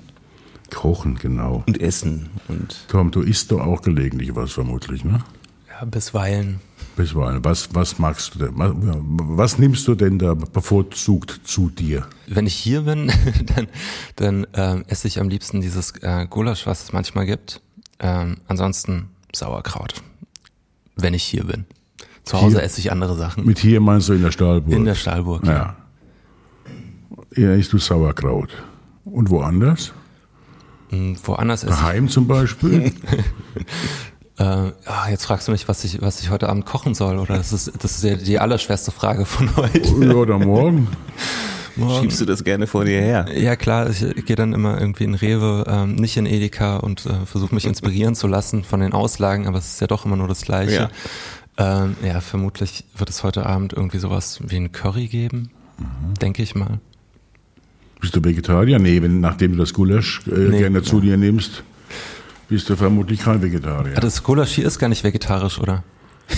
[0.74, 1.64] Kochen, genau.
[1.68, 2.30] Und Essen.
[2.48, 5.22] Und Tom, du isst doch auch gelegentlich was vermutlich, ne?
[5.70, 6.60] Ja, bisweilen.
[6.98, 7.46] Bisweilen.
[7.46, 8.52] Was, was magst du denn?
[8.56, 12.08] Was, was nimmst du denn da bevorzugt zu dir?
[12.28, 13.10] Wenn ich hier bin,
[13.56, 13.68] dann,
[14.18, 17.62] dann ähm, esse ich am liebsten dieses äh, Gulasch, was es manchmal gibt.
[18.00, 20.02] Ähm, ansonsten Sauerkraut.
[20.96, 21.66] Wenn ich hier bin.
[22.24, 23.46] Zu Hause hier, esse ich andere Sachen.
[23.46, 24.74] Mit hier meinst du in der Stahlburg?
[24.74, 25.54] In der Stahlburg, ja.
[25.54, 25.76] ja.
[27.32, 28.50] Eher isst du Sauerkraut.
[29.06, 29.94] Und woanders?
[30.90, 32.92] Hm, woanders esse Daheim zum Beispiel?
[34.40, 37.38] Äh, ja, jetzt fragst du mich, was ich, was ich heute Abend kochen soll, oder?
[37.38, 39.80] Das ist, das ist ja die allerschwerste Frage von heute.
[40.02, 40.88] Ja, oder morgen.
[41.76, 42.02] morgen.
[42.02, 43.26] Schiebst du das gerne vor dir her?
[43.36, 43.90] Ja, klar.
[43.90, 47.56] Ich, ich gehe dann immer irgendwie in Rewe, ähm, nicht in Edeka und äh, versuche
[47.56, 50.42] mich inspirieren zu lassen von den Auslagen, aber es ist ja doch immer nur das
[50.42, 50.90] Gleiche.
[51.58, 55.50] Ja, ähm, ja vermutlich wird es heute Abend irgendwie sowas wie ein Curry geben,
[55.80, 56.14] mhm.
[56.22, 56.80] denke ich mal.
[58.00, 58.78] Bist du Vegetarier?
[58.78, 61.64] Nee, wenn, nachdem du das Gulasch äh, nee, gerne zu dir nimmst.
[62.50, 63.94] Bist du vermutlich kein Vegetarier.
[63.96, 65.84] Ah, das Gulasch hier ist gar nicht vegetarisch, oder?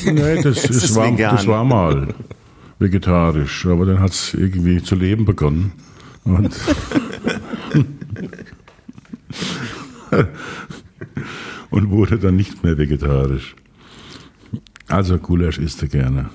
[0.06, 2.14] Nee, das, ist ist war, das war mal
[2.80, 5.74] vegetarisch, aber dann hat es irgendwie zu leben begonnen.
[6.24, 6.56] Und,
[11.70, 13.56] und wurde dann nicht mehr vegetarisch.
[14.88, 16.30] Also Gulasch isst du gerne.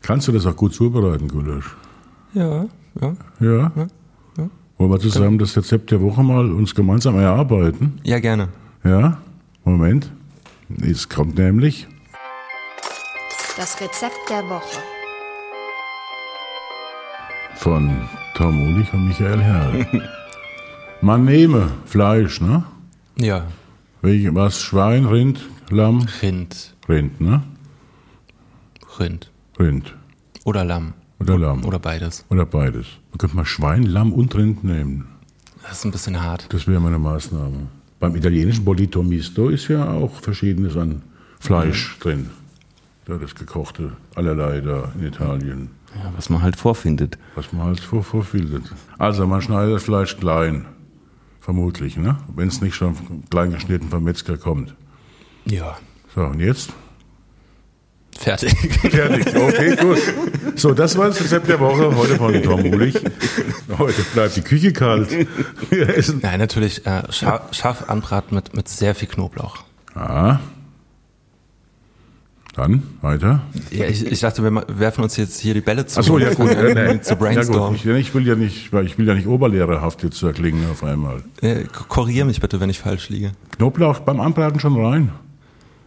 [0.00, 1.76] Kannst du das auch gut zubereiten, Gulasch?
[2.34, 2.66] Ja,
[3.00, 3.16] ja.
[3.40, 3.72] Ja?
[4.82, 8.00] Wollen wir zusammen das Rezept der Woche mal uns gemeinsam erarbeiten?
[8.02, 8.48] Ja, gerne.
[8.82, 9.18] Ja?
[9.62, 10.10] Moment.
[10.80, 11.86] Es kommt nämlich.
[13.56, 14.80] Das Rezept der Woche.
[17.54, 19.86] von Tom Ulich und Michael Herr.
[21.00, 22.64] Man nehme Fleisch, ne?
[23.16, 23.44] Ja.
[24.00, 24.60] Welche, was?
[24.60, 26.04] Schwein, Rind, Lamm?
[26.22, 26.74] Rind.
[26.88, 27.40] Rind, ne?
[28.98, 29.30] Rind.
[29.60, 29.94] Rind.
[30.44, 30.94] Oder Lamm.
[31.22, 31.64] Oder Lamm.
[31.64, 32.24] Oder beides.
[32.28, 32.86] Oder beides.
[33.10, 35.06] Man könnte mal Schwein, Lamm und Rind nehmen.
[35.62, 36.46] Das ist ein bisschen hart.
[36.50, 37.68] Das wäre meine Maßnahme.
[38.00, 41.02] Beim italienischen Bolito Misto ist ja auch Verschiedenes an
[41.38, 42.30] Fleisch drin.
[43.04, 45.70] Da das gekochte allerlei da in Italien.
[45.94, 47.18] Ja, was man halt vorfindet.
[47.34, 48.72] Was man halt vor, vorfindet.
[48.98, 50.66] Also man schneidet das Fleisch klein.
[51.40, 52.16] Vermutlich, ne?
[52.34, 52.96] Wenn es nicht schon
[53.28, 54.74] klein geschnitten vom Metzger kommt.
[55.44, 55.76] Ja.
[56.14, 56.72] So, und jetzt?
[58.18, 58.52] Fertig.
[58.90, 59.34] Fertig.
[59.34, 59.98] Okay, gut.
[60.56, 62.94] So, das war das Rezept der Woche heute von Tom Ulich.
[63.78, 65.08] Heute bleibt die Küche kalt.
[65.70, 66.20] Wir essen.
[66.22, 69.64] Nein, natürlich äh, scharf, scharf anbraten mit, mit sehr viel Knoblauch.
[69.94, 70.38] Ah.
[72.54, 73.40] Dann weiter.
[73.70, 76.00] Ja, ich, ich dachte, wir werfen uns jetzt hier die Bälle zu.
[76.00, 76.50] Ach so, ja gut.
[76.52, 77.00] Äh, nee.
[77.00, 77.80] zu Ja, brainstormen.
[77.80, 77.84] gut.
[77.96, 81.22] Ich, ich will ja nicht, ich will ja nicht oberlehrerhaft jetzt erklingen auf einmal.
[81.40, 83.32] Äh, korrigier mich bitte, wenn ich falsch liege.
[83.56, 85.12] Knoblauch beim Anbraten schon rein.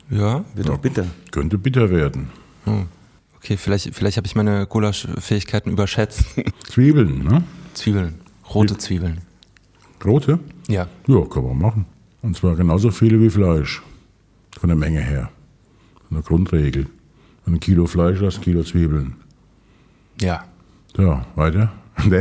[0.10, 0.46] Ja.
[0.54, 1.06] Wird auch bitter.
[1.32, 2.30] Könnte bitter werden.
[3.38, 6.26] Okay, vielleicht, vielleicht habe ich meine Gulasch-Fähigkeiten überschätzt.
[6.64, 7.44] Zwiebeln, ne?
[7.74, 8.16] Zwiebeln.
[8.54, 9.22] Rote Zwiebeln.
[10.04, 10.40] Rote?
[10.68, 10.88] Ja.
[11.08, 11.86] Ja, kann man machen.
[12.22, 13.82] Und zwar genauso viele wie Fleisch.
[14.60, 15.30] Von der Menge her.
[16.10, 16.88] Eine Grundregel.
[17.46, 19.16] Ein Kilo Fleisch, das Kilo Zwiebeln.
[20.22, 20.46] Ja.
[20.96, 21.74] So, weiter.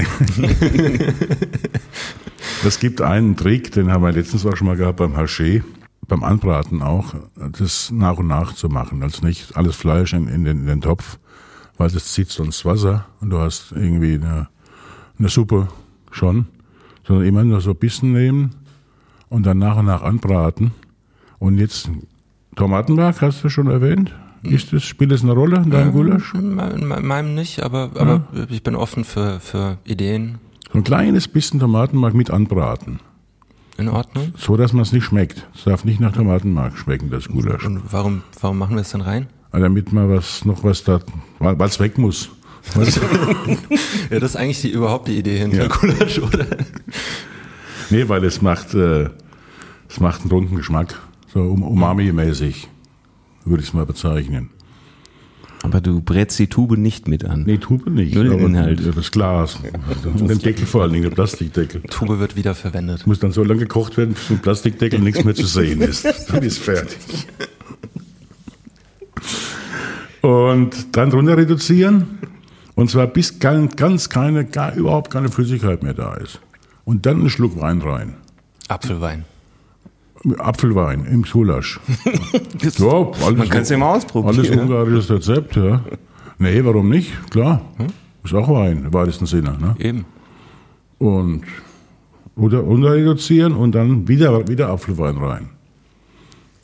[2.65, 5.63] Es gibt einen Trick, den haben wir letztens auch schon mal gehabt beim Haché,
[6.09, 7.15] beim Anbraten auch,
[7.59, 9.03] das nach und nach zu machen.
[9.03, 11.19] Also nicht alles Fleisch in, in, den, in den Topf,
[11.77, 14.49] weil das zieht sonst Wasser und du hast irgendwie eine,
[15.19, 15.69] eine Suppe
[16.11, 16.47] schon,
[17.07, 18.51] sondern immer nur so ein bisschen nehmen
[19.29, 20.73] und dann nach und nach anbraten.
[21.39, 21.91] Und jetzt
[22.57, 24.15] Tomatenmark, hast du schon erwähnt?
[24.43, 26.35] Ist das, spielt das eine Rolle in deinem Gulasch?
[26.35, 30.39] In me- in me- meinem nicht, aber, aber ich bin offen für, für Ideen.
[30.71, 33.01] So ein kleines bisschen Tomatenmark mit anbraten.
[33.77, 34.33] In Ordnung.
[34.39, 35.47] So, dass man es nicht schmeckt.
[35.55, 37.65] Es darf nicht nach Tomatenmark schmecken, das Gulasch.
[37.67, 39.27] Und warum, warum machen wir es denn rein?
[39.51, 41.01] Damit man was, noch was da,
[41.39, 42.31] weil es weg muss.
[44.11, 45.69] Ja, das ist eigentlich die, überhaupt die Idee hinter Ja.
[45.69, 46.47] Gulasch, oder?
[47.91, 49.11] nee, weil es macht, äh,
[49.89, 50.99] es macht einen runden Geschmack.
[51.33, 52.69] So um, Umami-mäßig,
[53.45, 54.51] würde ich es mal bezeichnen.
[55.65, 57.45] Aber du brätst die Tube nicht mit an.
[57.47, 58.15] Nee, Tube nicht.
[58.15, 58.83] Nur den Inhalt.
[58.95, 59.59] Das Glas.
[60.05, 61.81] Und den Deckel vor allen Dingen, der Plastikdeckel.
[61.89, 63.07] Tube wird wieder verwendet.
[63.07, 66.05] Muss dann so lange gekocht werden, bis vom Plastikdeckel nichts mehr zu sehen ist.
[66.29, 67.27] Dann ist fertig.
[70.21, 72.19] Und dann runter reduzieren.
[72.75, 76.41] Und zwar bis ganz, ganz keine, gar überhaupt keine Flüssigkeit mehr da ist.
[76.85, 78.17] Und dann einen Schluck Wein rein.
[78.69, 79.25] Apfelwein.
[80.39, 81.81] Apfelwein im Gulasch.
[82.61, 84.39] ja, alles, Man kann es ja mal ausprobieren.
[84.39, 85.83] Alles ungarisches Rezept, ja.
[86.39, 87.13] Nee, warum nicht?
[87.31, 87.61] Klar.
[88.25, 89.59] Ist auch Wein, im weitesten Sinne.
[89.59, 89.77] Ne?
[89.79, 90.05] Eben.
[90.99, 91.43] und
[92.37, 95.51] runter, runter reduzieren und dann wieder, wieder Apfelwein rein.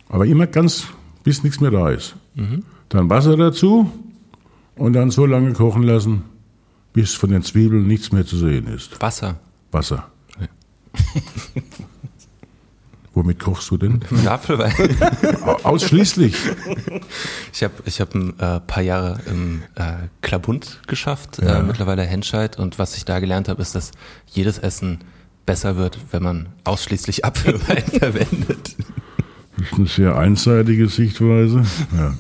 [0.09, 0.87] Aber immer ganz,
[1.23, 2.17] bis nichts mehr da ist.
[2.89, 3.91] Dann Wasser dazu
[4.77, 6.23] und dann so lange kochen lassen,
[6.93, 9.01] bis von den Zwiebeln nichts mehr zu sehen ist.
[9.01, 9.39] Wasser.
[9.71, 10.09] Wasser.
[13.21, 14.01] Womit kochst du denn?
[14.09, 14.73] Mit Apfelwein.
[15.45, 16.35] Au- Ausschließlich.
[17.53, 21.59] Ich habe ich hab ein äh, paar Jahre im äh, Klabund geschafft, Ja.
[21.59, 22.59] äh, mittlerweile Henscheid.
[22.59, 23.91] Und was ich da gelernt habe, ist, dass
[24.27, 25.01] jedes Essen
[25.45, 28.75] besser wird, wenn man ausschließlich Apfelwein verwendet.
[29.59, 31.63] Das ist eine sehr einseitige Sichtweise.
[31.95, 32.15] Ja.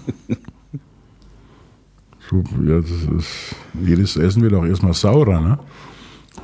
[2.28, 5.58] So, ja, das ist, jedes Essen wird auch erstmal saurer, ne?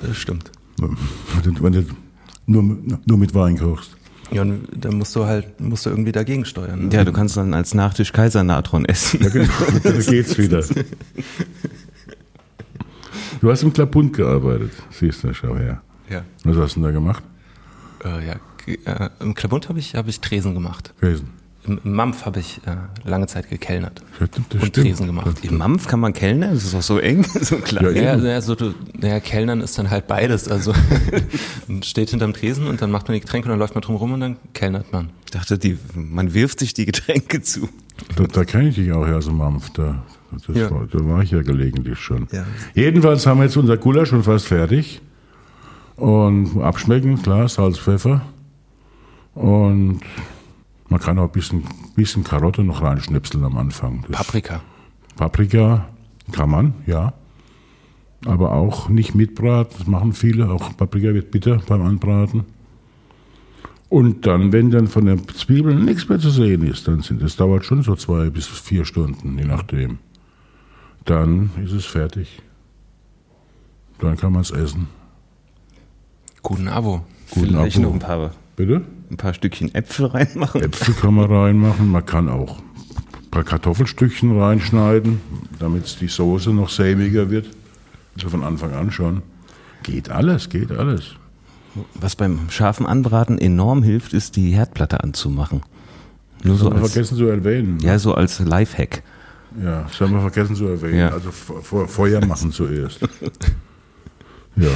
[0.01, 0.51] Das stimmt.
[0.79, 1.85] Wenn du, wenn du
[2.47, 3.91] nur, nur mit Wein kochst.
[4.33, 6.89] Ja, und dann musst du halt, musst du irgendwie dagegen steuern.
[6.89, 6.95] Ne?
[6.95, 9.22] Ja, du kannst dann als Nachtisch Kaisernatron essen.
[9.22, 9.53] Ja, genau,
[9.83, 10.64] da geht's wieder.
[13.41, 15.81] Du hast im Klabund gearbeitet, siehst du, schau her.
[16.11, 16.24] Ja.
[16.45, 17.22] Was hast du denn da gemacht?
[18.05, 18.37] Äh, ja.
[18.66, 20.93] Äh, Im Klabund habe ich, hab ich Tresen gemacht.
[21.01, 21.29] Gewesen.
[21.67, 22.77] Im, im Mampf habe ich äh,
[23.09, 24.73] lange Zeit gekellnert Ja, das und.
[24.75, 25.37] Tresen gemacht.
[25.43, 27.85] Im Mampf kann man kellnern, das ist doch so eng, so klein.
[27.97, 30.49] Ja, Ja, ja, so, du, ja, Kellnern ist dann halt beides.
[30.49, 30.73] Also
[31.69, 33.97] man steht hinterm Tresen und dann macht man die Getränke und dann läuft man drum
[33.97, 35.11] rum und dann kellnert man.
[35.25, 37.69] Ich dachte, die, man wirft sich die Getränke zu.
[38.17, 39.71] Da, da kenne ich dich auch her, so Mampf.
[39.71, 40.05] Da,
[40.47, 40.71] das Ja.
[40.71, 42.29] war, da war ich ja gelegentlich schon.
[42.33, 42.45] Ja.
[42.75, 45.01] Jedenfalls haben wir jetzt unser Gulasch schon fast fertig.
[45.97, 48.21] Und abschmecken, klar, Salz, Pfeffer.
[49.35, 50.01] Und
[50.89, 51.64] man kann auch ein bisschen,
[51.95, 54.05] bisschen Karotte noch reinschnipseln am Anfang.
[54.09, 54.61] Das Paprika.
[55.16, 55.89] Paprika
[56.32, 57.14] kann man, ja.
[58.24, 60.51] Aber auch nicht mitbraten, das machen viele.
[60.51, 62.45] Auch Paprika wird bitter beim Anbraten.
[63.89, 67.37] Und dann, wenn dann von den Zwiebeln nichts mehr zu sehen ist, dann sind das
[67.37, 69.99] dauert schon so zwei bis vier Stunden, je nachdem.
[71.05, 72.43] Dann ist es fertig.
[73.99, 74.89] Dann kann man es essen.
[76.43, 77.05] Guten Abo.
[77.30, 77.87] Guten Vielleicht Abo.
[77.87, 78.83] noch ein paar, Bitte?
[79.11, 80.63] ein paar Stückchen Äpfel reinmachen.
[80.63, 81.89] Äpfel kann man reinmachen.
[81.91, 85.21] Man kann auch ein paar Kartoffelstückchen reinschneiden,
[85.59, 87.49] damit die Soße noch sämiger wird.
[88.17, 89.23] Also von Anfang an schon.
[89.83, 91.13] Geht alles, geht alles.
[91.95, 95.61] Was beim scharfen Anbraten enorm hilft, ist die Herdplatte anzumachen.
[96.43, 97.79] Nur so Das haben wir als, vergessen zu erwähnen.
[97.81, 99.03] ja, so als Lifehack.
[99.63, 100.99] Ja, das haben wir vergessen zu erwähnen.
[100.99, 101.11] Ja.
[101.11, 103.01] Also Fe- Fe- Feuer machen zuerst.
[104.57, 104.69] Ja.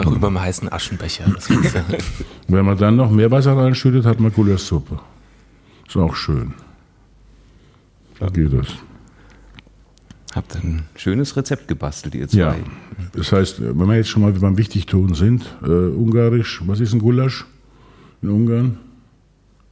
[0.00, 1.24] Einfach über dem heißen Aschenbecher.
[2.48, 4.98] Wenn man dann noch mehr Wasser reinschüttet, hat man Gulaschsuppe.
[5.86, 6.54] Ist auch schön.
[8.18, 8.68] So geht das.
[10.34, 12.38] Habt ein schönes Rezept gebastelt, ihr zwei.
[12.38, 12.56] Ja.
[13.12, 16.98] Das heißt, wenn wir jetzt schon mal beim Wichtigtun sind, äh, Ungarisch, was ist ein
[16.98, 17.44] Gulasch
[18.20, 18.78] in Ungarn?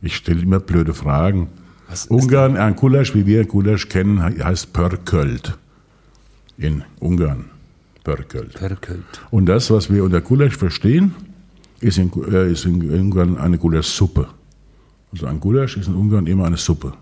[0.02, 1.48] Ich stelle immer blöde Fragen.
[1.88, 5.58] Was ist Ungarn, ein Gulasch, wie wir Gulasch kennen, he- heißt Pörkölt.
[6.58, 7.46] In Ungarn.
[8.04, 8.54] Pörkölt.
[8.54, 9.04] Perkelt.
[9.30, 11.14] Und das, was wir unter Gulasch verstehen,
[11.80, 14.28] ist in, äh, ist in Ungarn eine Gulaschsuppe.
[15.12, 16.92] Also ein Gulasch ist in Ungarn immer eine Suppe.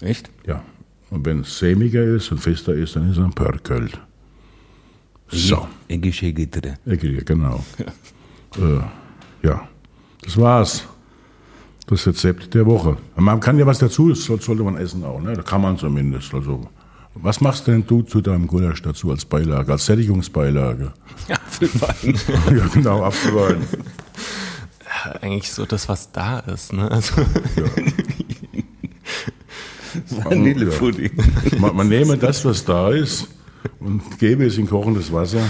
[0.00, 0.30] Echt?
[0.46, 0.62] Ja.
[1.10, 3.98] Und wenn es sämiger ist und fester ist, dann ist es ein Pörkölt.
[5.28, 5.66] So.
[5.88, 6.74] Englische Gitter.
[6.86, 7.64] Eckige, genau.
[8.58, 9.68] Äh, ja,
[10.22, 10.86] das war's.
[11.88, 12.96] Das Rezept der Woche.
[13.16, 15.34] Man kann ja was dazu, das soll- sollte man essen auch, ne?
[15.34, 16.32] Da kann man zumindest.
[16.32, 16.66] Also,
[17.22, 20.92] was machst denn du zu deinem Gulasch dazu als Beilage, als Sättigungsbeilage?
[21.28, 22.18] Apfelwein.
[22.56, 23.62] ja, genau, Apfelwein.
[25.20, 26.72] eigentlich so das, was da ist.
[26.72, 26.90] Ne?
[26.90, 27.14] Also,
[30.24, 31.10] Vanillepudding.
[31.58, 33.28] Man, man nehme das, was da ist,
[33.80, 35.42] und gebe es in kochendes Wasser,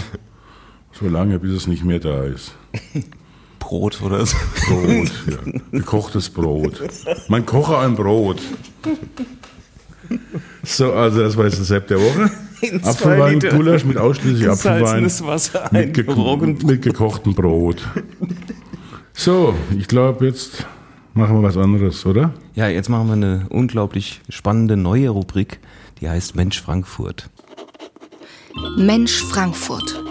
[0.93, 2.55] solange bis es nicht mehr da ist.
[3.59, 4.37] Brot oder so.
[4.69, 5.39] Brot, ja.
[5.73, 6.81] gekochtes Brot.
[7.29, 8.41] Man koche ein Brot.
[10.67, 12.31] So, also das war das Rezept der Woche.
[12.83, 17.87] Apfelwein, Gulasch mit ausschließlich Apfelwein Wasser mit, geko mit gekochtem Brot.
[19.13, 20.67] So, ich glaube, jetzt
[21.15, 22.35] machen wir was anderes, oder?
[22.55, 25.61] Ja, jetzt machen wir eine unglaublich spannende neue Rubrik,
[26.01, 27.31] die heißt Mensch Frankfurt.
[28.77, 30.03] Mensch Frankfurt.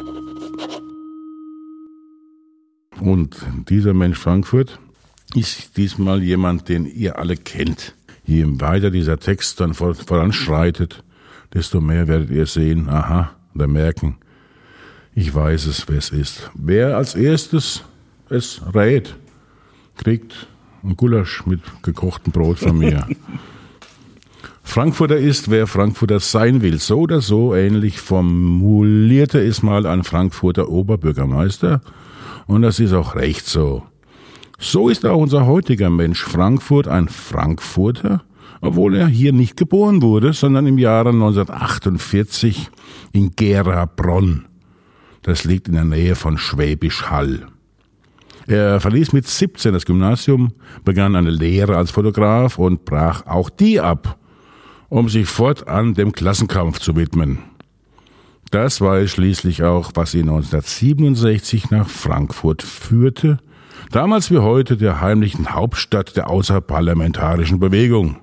[3.02, 3.36] Und
[3.70, 4.80] dieser Mensch Frankfurt
[5.36, 7.94] ist diesmal jemand, den ihr alle kennt.
[8.26, 11.04] Je weiter dieser Text dann vor- voranschreitet,
[11.54, 14.18] desto mehr werdet ihr sehen, aha, oder merken,
[15.14, 16.52] ich weiß es, wer es ist.
[16.56, 17.84] Wer als erstes
[18.30, 19.16] es rät,
[19.98, 20.48] kriegt
[20.84, 23.08] ein Gulasch mit gekochtem Brot von mir.
[24.64, 26.80] Frankfurter ist, wer Frankfurter sein will.
[26.80, 31.82] So oder so ähnlich formulierte es mal ein Frankfurter Oberbürgermeister.
[32.48, 33.84] Und das ist auch recht so.
[34.58, 38.24] So ist auch unser heutiger Mensch Frankfurt ein Frankfurter,
[38.62, 42.70] obwohl er hier nicht geboren wurde, sondern im Jahre 1948
[43.12, 44.46] in Gera-Bronn.
[45.24, 47.48] Das liegt in der Nähe von Schwäbisch Hall.
[48.48, 50.54] Er verließ mit 17 das Gymnasium,
[50.84, 54.20] begann eine Lehre als Fotograf und brach auch die ab,
[54.88, 57.40] um sich fortan dem Klassenkampf zu widmen.
[58.52, 63.40] Das war es schließlich auch, was ihn 1967 nach Frankfurt führte,
[63.92, 68.18] damals wie heute der heimlichen Hauptstadt der außerparlamentarischen Bewegung.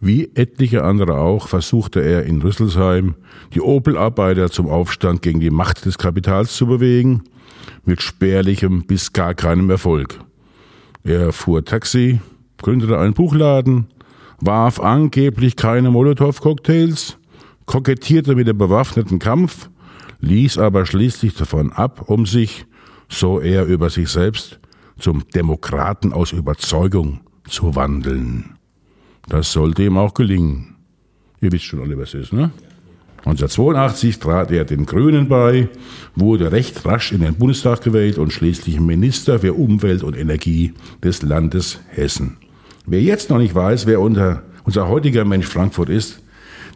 [0.00, 3.16] Wie etliche andere auch versuchte er in Rüsselsheim
[3.54, 7.24] die Opel-Arbeiter zum Aufstand gegen die Macht des Kapitals zu bewegen,
[7.84, 10.18] mit spärlichem bis gar keinem Erfolg.
[11.04, 12.20] Er fuhr Taxi,
[12.58, 13.88] gründete einen Buchladen,
[14.40, 17.18] warf angeblich keine Molotow-Cocktails,
[17.66, 19.68] kokettierte mit dem bewaffneten Kampf,
[20.20, 22.66] ließ aber schließlich davon ab, um sich,
[23.10, 24.58] so er über sich selbst,
[24.98, 28.56] zum Demokraten aus Überzeugung zu wandeln.
[29.28, 30.76] Das sollte ihm auch gelingen.
[31.42, 32.50] Ihr wisst schon alle, was es ist, ne?
[33.24, 35.68] 1982 trat er den Grünen bei,
[36.16, 40.72] wurde recht rasch in den Bundestag gewählt und schließlich Minister für Umwelt und Energie
[41.04, 42.38] des Landes Hessen.
[42.86, 46.22] Wer jetzt noch nicht weiß, wer unser, unser heutiger Mensch Frankfurt ist,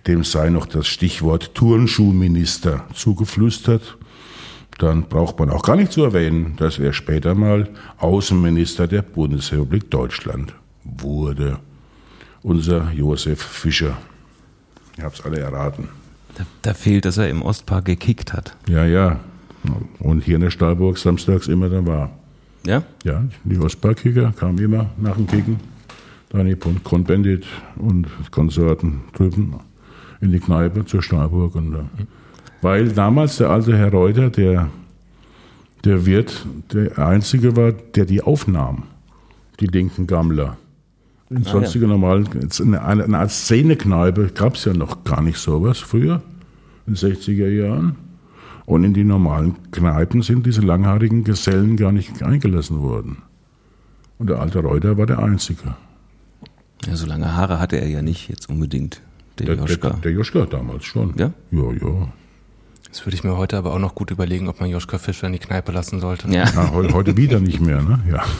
[0.07, 3.97] dem sei noch das Stichwort Turnschuhminister zugeflüstert.
[4.79, 7.69] Dann braucht man auch gar nicht zu erwähnen, dass er später mal
[7.99, 11.59] Außenminister der Bundesrepublik Deutschland wurde.
[12.43, 13.97] Unser Josef Fischer.
[14.99, 15.89] Ihr habt es alle erraten.
[16.35, 18.57] Da, da, fehlt, dass er im Ostpark gekickt hat.
[18.69, 19.21] Ja, ja.
[20.01, 22.11] Und hier in der Stahlburg samstags immer da war.
[22.67, 22.83] Ja?
[23.05, 25.61] Ja, die Ostparkkicker kamen immer nach dem Kicken.
[26.31, 27.47] Dani Kohn-Bendit
[27.77, 29.55] und Konsorten drüben
[30.21, 31.55] in die Kneipe zur Stahlburg.
[31.55, 31.79] Und, äh,
[32.65, 34.71] weil damals der alte Herr Reuter, der,
[35.85, 38.85] der Wirt, der Einzige war, der die aufnahm,
[39.61, 40.57] die linken Gammler.
[41.29, 41.91] In ah, sonstigen ja.
[41.91, 42.27] normalen,
[42.67, 46.23] eine, eine Art Szenekneipe gab es ja noch gar nicht sowas früher,
[46.87, 47.97] in den 60er Jahren.
[48.65, 53.19] Und in die normalen Kneipen sind diese langhaarigen Gesellen gar nicht eingelassen worden.
[54.19, 55.75] Und der alte Reuter war der Einzige.
[56.87, 59.03] Ja, so lange Haare hatte er ja nicht jetzt unbedingt,
[59.39, 59.91] der, der Joschka.
[59.91, 61.13] Der, der Joschka damals schon.
[61.19, 61.31] Ja?
[61.51, 62.09] Ja, ja.
[62.95, 65.33] Das würde ich mir heute aber auch noch gut überlegen, ob man Joschka Fischer in
[65.33, 66.29] die Kneipe lassen sollte.
[66.29, 66.45] Ja.
[66.45, 68.01] ja heute wieder nicht mehr, ne?
[68.09, 68.25] Ja.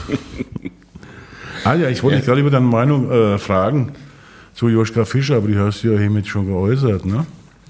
[1.65, 2.19] Ah ja, ich wollte ja.
[2.19, 3.93] dich gerade über deine Meinung äh, fragen
[4.53, 7.25] zu Joschka Fischer, aber die hast du ja hiermit schon geäußert, ne?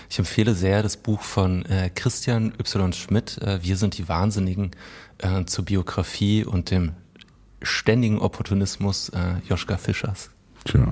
[0.10, 2.92] Ich empfehle sehr das Buch von äh, Christian Y.
[2.92, 4.72] Schmidt, äh, Wir sind die Wahnsinnigen,
[5.20, 6.92] äh, zur Biografie und dem
[7.62, 10.30] ständigen Opportunismus äh, Joschka Fischers.
[10.66, 10.86] Tja.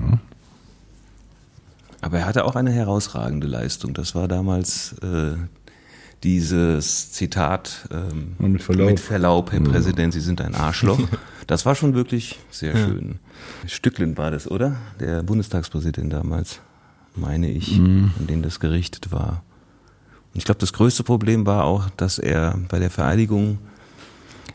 [2.00, 3.92] Aber er hatte auch eine herausragende Leistung.
[3.92, 5.34] Das war damals äh,
[6.24, 8.90] dieses Zitat ähm, mit, Verlaub.
[8.90, 9.70] mit Verlaub, Herr ja.
[9.70, 11.00] Präsident, Sie sind ein Arschloch.
[11.46, 12.86] Das war schon wirklich sehr ja.
[12.86, 13.18] schön.
[13.66, 14.76] Stücklen war das, oder?
[14.98, 16.60] Der Bundestagspräsident damals,
[17.16, 18.12] meine ich, mhm.
[18.18, 19.42] an den das gerichtet war.
[20.32, 23.58] Und ich glaube, das größte Problem war auch, dass er bei der Vereidigung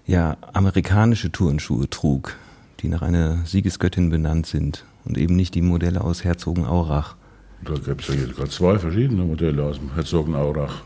[0.07, 2.35] ja amerikanische Turnschuhe trug,
[2.79, 7.15] die nach einer Siegesgöttin benannt sind und eben nicht die Modelle aus Herzogenaurach.
[7.63, 10.81] Da gibt es ja gerade zwei verschiedene Modelle aus dem Herzogenaurach.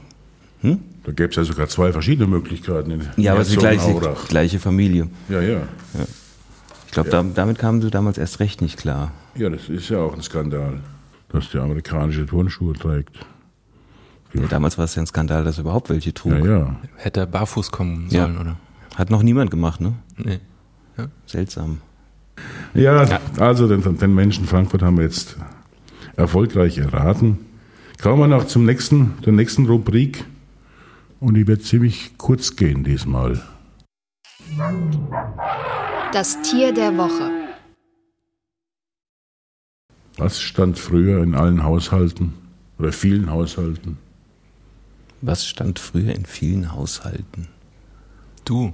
[0.64, 0.80] Hm?
[1.03, 2.91] Da gäbe es ja sogar zwei verschiedene Möglichkeiten.
[2.91, 5.09] In ja, aber es ist die gleiche, gleiche Familie.
[5.30, 5.59] Ja, ja.
[5.59, 6.05] ja.
[6.88, 7.22] Ich glaube, ja.
[7.22, 9.11] da, damit kamen sie damals erst recht nicht klar.
[9.36, 10.80] Ja, das ist ja auch ein Skandal,
[11.30, 13.26] dass der amerikanische Turnschuhe trägt.
[14.34, 16.34] Ja, damals war es ja ein Skandal, dass er überhaupt welche trug.
[16.34, 16.76] Ja, ja.
[16.95, 18.57] Hätte er barfuß kommen sollen, oder?
[18.95, 19.93] Hat noch niemand gemacht, ne?
[20.18, 20.39] Nee.
[20.97, 21.07] Ja.
[21.26, 21.82] Seltsam.
[22.74, 25.38] Ja, also den, den Menschen Frankfurt haben wir jetzt
[26.16, 27.39] erfolgreich erraten.
[28.01, 30.26] Kommen wir noch zum nächsten, der nächsten Rubrik.
[31.24, 33.41] Und die wird ziemlich kurz gehen diesmal.
[36.11, 37.32] Das Tier der Woche.
[40.17, 42.34] Was stand früher in allen Haushalten
[42.78, 43.97] oder vielen Haushalten?
[45.21, 47.47] Was stand früher in vielen Haushalten?
[48.43, 48.74] Du.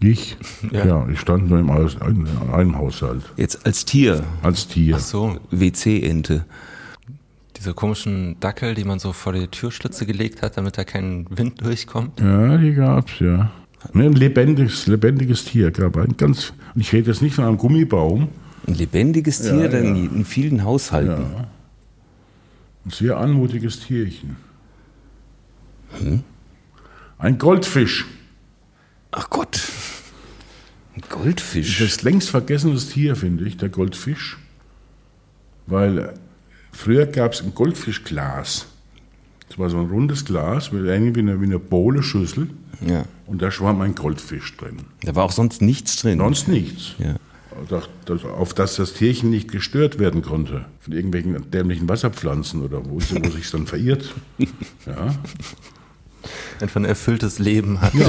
[0.00, 0.38] Ich?
[0.72, 3.22] Ja, ja ich stand nur im Haus, in einem Haushalt.
[3.36, 4.24] Jetzt als Tier?
[4.42, 4.96] Als Tier.
[4.96, 5.36] Ach so.
[5.50, 6.46] WC-Ente
[7.62, 11.60] diese komischen Dackel, die man so vor die Türschlitze gelegt hat, damit da kein Wind
[11.60, 12.18] durchkommt?
[12.18, 13.52] Ja, die gab's, ja.
[13.94, 18.28] Ein lebendiges, lebendiges Tier gab ein ganz, und ich rede jetzt nicht von einem Gummibaum.
[18.66, 20.10] Ein lebendiges Tier, ja, denn ja.
[20.10, 21.22] in vielen Haushalten.
[21.22, 21.48] Ja.
[22.84, 24.36] Ein sehr anmutiges Tierchen.
[26.00, 26.24] Hm?
[27.18, 28.06] Ein Goldfisch.
[29.12, 29.62] Ach Gott.
[30.96, 31.78] Ein Goldfisch.
[31.78, 34.38] Das ist längst vergessenes Tier, finde ich, der Goldfisch.
[35.68, 36.14] Weil
[36.72, 38.66] Früher gab es ein Goldfischglas.
[39.48, 42.48] Das war so ein rundes Glas mit irgendwie wie eine, wie eine Bohle-Schüssel.
[42.86, 43.04] Ja.
[43.26, 44.78] Und da schwamm ein Goldfisch drin.
[45.02, 46.18] Da war auch sonst nichts drin.
[46.18, 46.94] Sonst nichts.
[46.98, 47.16] Ja.
[48.38, 53.30] Auf dass das Tierchen nicht gestört werden konnte von irgendwelchen dämlichen Wasserpflanzen oder wo, wo
[53.30, 54.14] sich dann verirrt.
[54.86, 55.14] Ja.
[56.60, 58.08] Einfach ein erfülltes Leben hat, ja.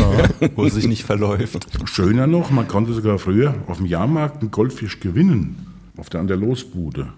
[0.55, 1.68] wo es sich nicht verläuft.
[1.86, 5.66] Schöner noch, man konnte sogar früher auf dem Jahrmarkt einen Goldfisch gewinnen,
[5.97, 7.11] auf der an der Losbude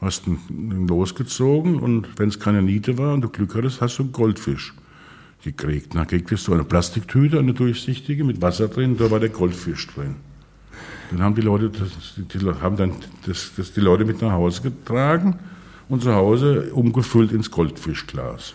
[0.00, 4.04] hast ihn losgezogen und wenn es keine Niete war und du Glück hattest, hast du
[4.04, 4.74] einen Goldfisch
[5.42, 5.94] gekriegt.
[5.94, 10.16] Dann kriegst du eine Plastiktüte, eine durchsichtige mit Wasser drin, da war der Goldfisch drin.
[11.10, 12.92] Dann haben die Leute das, die, haben dann
[13.26, 15.38] das, das die Leute mit nach Hause getragen
[15.88, 18.54] und zu Hause umgefüllt ins Goldfischglas.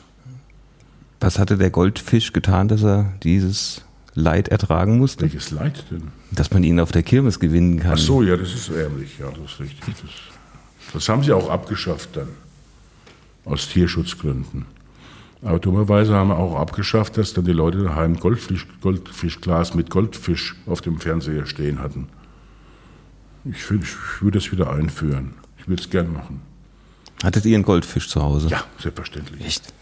[1.20, 3.86] Was hatte der Goldfisch getan, dass er dieses
[4.16, 5.24] Leid ertragen musste?
[5.24, 6.04] Welches Leid denn?
[6.32, 7.94] Dass man ihn auf der Kirmes gewinnen kann.
[7.94, 9.96] Ach so, ja, das ist ärmlich, ja, das ist richtig.
[10.02, 10.31] Das
[10.94, 12.30] das haben sie auch abgeschafft dann,
[13.46, 14.66] aus Tierschutzgründen.
[15.44, 20.56] Aber dummerweise haben wir auch abgeschafft, dass dann die Leute daheim Goldfisch, Goldfischglas mit Goldfisch
[20.68, 22.10] auf dem Fernseher stehen hatten.
[23.46, 25.34] Ich, find, ich würde es wieder einführen.
[25.58, 26.42] Ich würde es gern machen.
[27.24, 28.50] Hattet ihr einen Goldfisch zu Hause?
[28.50, 29.46] Ja, selbstverständlich.
[29.46, 29.74] Echt?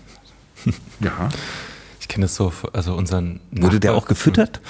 [1.02, 1.30] ja.
[2.00, 3.42] Ich kenne das so, also unseren.
[3.52, 4.62] Wurde Nachbar der auch gefüttert?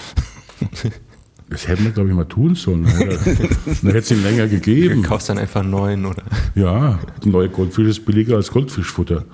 [1.49, 2.83] Das hätten wir, glaube ich, mal tun sollen.
[2.85, 5.01] Dann hätte es ihm länger Du gegeben.
[5.01, 6.21] kaufst dann einfach einen neuen, oder?
[6.53, 9.25] Ja, ein neuer Goldfisch ist billiger als Goldfischfutter.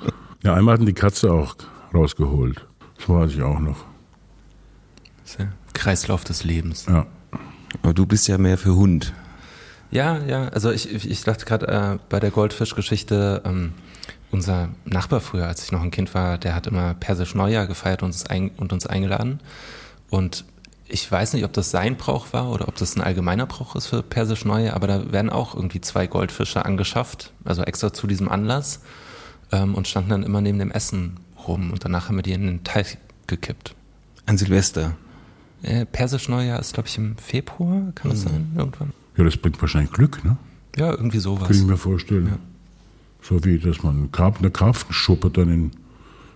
[0.43, 1.55] Ja, einmal hatten die Katze auch
[1.93, 2.66] rausgeholt.
[2.97, 3.84] Das weiß ich auch noch.
[5.24, 6.86] Das ist der Kreislauf des Lebens.
[6.88, 7.05] Ja.
[7.84, 9.13] Aber du bist ja mehr für Hund.
[9.91, 13.74] Ja, ja, also ich, ich ich dachte gerade äh, bei der Goldfischgeschichte, ähm,
[14.32, 18.03] unser Nachbar früher, als ich noch ein Kind war, der hat immer Persisch Neujahr gefeiert
[18.03, 19.39] und uns, ein, und uns eingeladen.
[20.09, 20.45] Und
[20.88, 23.88] ich weiß nicht, ob das sein Brauch war oder ob das ein allgemeiner Brauch ist
[23.88, 28.29] für Persisch Neujahr, aber da werden auch irgendwie zwei Goldfische angeschafft, also extra zu diesem
[28.29, 28.81] Anlass
[29.51, 31.17] ähm, und standen dann immer neben dem Essen
[31.47, 33.75] rum und danach haben wir die in den Teich gekippt.
[34.25, 34.95] An Silvester.
[35.63, 38.93] Äh, Persisch Neujahr ist, glaube ich, im Februar, kann das sein, irgendwann?
[39.17, 40.38] ja, das bringt wahrscheinlich Glück, ne?
[40.77, 41.47] Ja, irgendwie sowas.
[41.47, 42.38] Kann ich mir vorstellen.
[43.21, 45.71] So wie, dass man eine Karpfenschuppe dann in,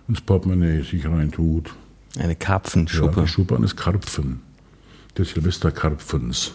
[0.08, 1.70] ins Portemonnaie sich reintut.
[2.18, 3.22] Eine Ja, Karpfenschuppe.
[3.22, 4.40] die Schuppe eines Karpfen.
[5.16, 6.52] Des Silvesterkarpfens.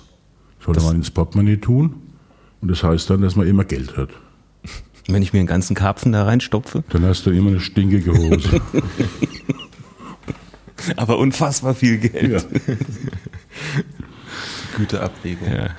[0.64, 1.96] Sollte man ins Portemonnaie tun.
[2.62, 4.10] Und das heißt dann, dass man immer Geld hat.
[5.08, 6.84] Wenn ich mir einen ganzen Karpfen da reinstopfe.
[6.90, 8.62] Dann hast du immer eine stinkige Hose.
[10.98, 12.46] Aber unfassbar viel Geld.
[12.68, 12.76] ja.
[14.78, 15.52] Güteabwägung.
[15.52, 15.70] Ja.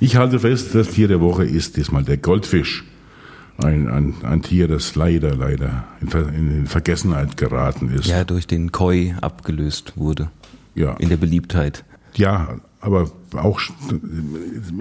[0.00, 2.84] Ich halte fest, das Tier der Woche ist diesmal der Goldfisch.
[3.58, 8.06] Ein, ein, ein Tier, das leider, leider in, Ver, in Vergessenheit geraten ist.
[8.06, 10.30] ja, durch den Koi abgelöst wurde.
[10.74, 10.94] ja.
[10.94, 11.84] In der Beliebtheit.
[12.16, 13.60] Ja, aber auch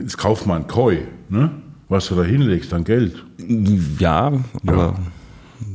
[0.06, 1.00] es kauft man Koi,
[1.30, 1.52] ne?
[1.90, 3.24] Was du da hinlegst an Geld.
[4.00, 4.32] Ja,
[4.66, 4.96] aber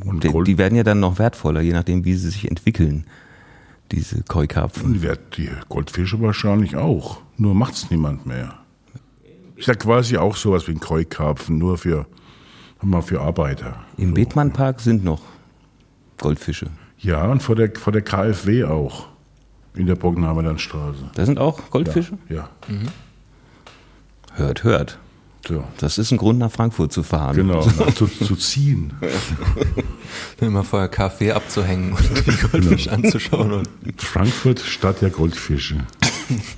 [0.05, 3.05] Und die, die werden ja dann noch wertvoller, je nachdem, wie sie sich entwickeln.
[3.93, 5.01] Diese Koi-Karpfen.
[5.37, 7.19] die Goldfische wahrscheinlich auch.
[7.37, 8.55] Nur macht's niemand mehr.
[9.57, 12.07] Ist ja quasi auch sowas wie ein Koi-Karpfen, nur für,
[12.83, 13.77] mal für Arbeiter.
[13.97, 15.21] Im Bethmann-Park sind noch
[16.19, 16.67] Goldfische.
[16.99, 19.07] Ja, und vor der, vor der KfW auch.
[19.75, 21.11] In der Boggenhamerlandstraße.
[21.15, 22.19] Da sind auch Goldfische?
[22.29, 22.49] Ja.
[24.35, 24.99] Hört, hört.
[25.47, 25.63] So.
[25.79, 27.37] Das ist ein Grund, nach Frankfurt zu fahren.
[27.37, 28.93] Genau, nach, zu, zu ziehen.
[30.41, 33.53] Immer vorher Kaffee abzuhängen und die Goldfisch anzuschauen.
[33.53, 35.77] Und Frankfurt Stadt der Goldfische.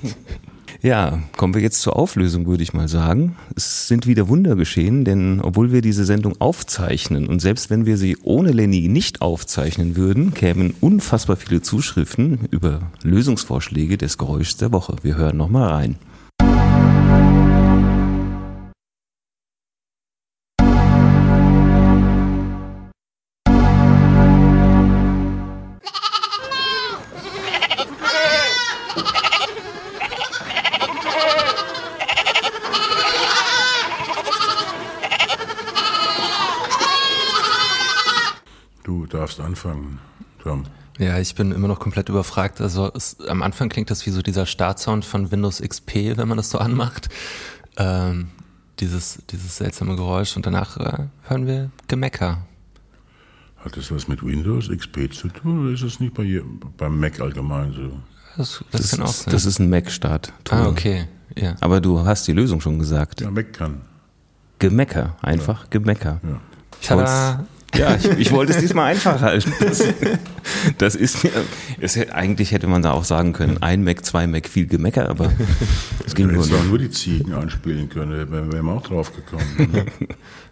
[0.83, 3.37] Ja, kommen wir jetzt zur Auflösung, würde ich mal sagen.
[3.55, 7.99] Es sind wieder Wunder geschehen, denn obwohl wir diese Sendung aufzeichnen und selbst wenn wir
[7.99, 14.73] sie ohne Lenny nicht aufzeichnen würden, kämen unfassbar viele Zuschriften über Lösungsvorschläge des Geräuschs der
[14.73, 14.97] Woche.
[15.03, 15.97] Wir hören nochmal rein.
[41.01, 42.61] Ja, ich bin immer noch komplett überfragt.
[42.61, 46.37] Also es, am Anfang klingt das wie so dieser Startsound von Windows XP, wenn man
[46.37, 47.09] das so anmacht.
[47.77, 48.29] Ähm,
[48.79, 52.39] dieses, dieses seltsame Geräusch und danach äh, hören wir Gemecker.
[53.65, 56.43] Hat das was mit Windows XP zu tun oder ist das nicht bei, je-
[56.79, 57.93] beim Mac allgemein so?
[58.37, 59.33] Das, das, kann auch ist, sein.
[59.33, 60.33] das ist ein Mac-Start.
[60.51, 61.09] ah, okay.
[61.37, 61.57] Ja.
[61.61, 63.21] Aber du hast die Lösung schon gesagt.
[63.21, 63.83] Ja, Mac kann.
[64.59, 66.21] Gemecker, einfach Gemecker.
[66.23, 66.41] Ja.
[66.83, 67.45] Tada!
[67.77, 69.53] Ja, ich, ich wollte es diesmal einfach halten.
[69.61, 69.83] Das,
[70.79, 71.31] das ist mir,
[71.81, 75.33] es, eigentlich hätte man da auch sagen können, ein Mac, zwei Mac, viel Gemecker, aber
[76.07, 79.87] es ging nur nur die Ziegen anspielen können, da wären wir auch drauf gekommen.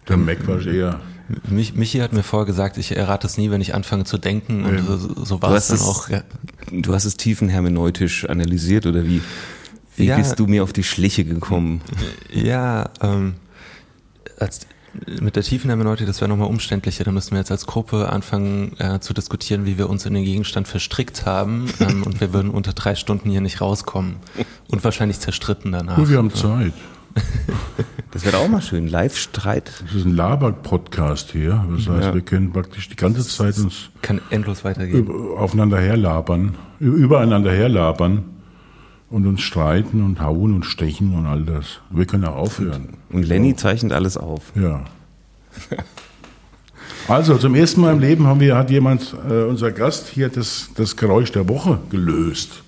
[0.07, 0.99] Der Mac war eher.
[1.47, 4.65] Mich, Michi hat mir vorher gesagt, ich errate es nie, wenn ich anfange zu denken.
[4.65, 6.09] Und so, so war es dann auch.
[6.09, 6.23] Ja.
[6.71, 9.21] Du hast es tiefenhermeneutisch analysiert oder wie?
[9.95, 10.17] Wie Ja.
[10.17, 11.81] bist du mir auf die Schliche gekommen?
[12.33, 13.35] Ja, ähm,
[14.39, 14.61] als,
[15.21, 17.03] mit der Tiefenhermeneutik, das wäre nochmal umständlicher.
[17.03, 20.23] Da müssten wir jetzt als Gruppe anfangen äh, zu diskutieren, wie wir uns in den
[20.25, 21.67] Gegenstand verstrickt haben.
[21.79, 24.15] Ähm, und wir würden unter drei Stunden hier nicht rauskommen.
[24.69, 25.95] Und wahrscheinlich zerstritten danach.
[25.95, 26.73] Gut, wir haben Zeit.
[28.11, 28.87] Das wäre auch mal schön.
[28.87, 29.71] Live-Streit.
[29.85, 31.63] Das ist ein Laber-Podcast hier.
[31.75, 32.13] Das heißt, Ja.
[32.15, 35.07] wir können praktisch die ganze Zeit uns Kann endlos weitergehen.
[35.37, 38.23] aufeinander herlabern, übereinander herlabern
[39.09, 41.79] und uns streiten und hauen und stechen und all das.
[41.89, 42.89] Wir können auch aufhören.
[43.09, 44.51] Und Lenny zeichnet alles auf.
[44.55, 44.85] Ja.
[47.07, 50.69] Also, zum ersten Mal im Leben haben wir, hat jemand, äh, unser Gast hier, das,
[50.75, 52.63] das Geräusch der Woche gelöst.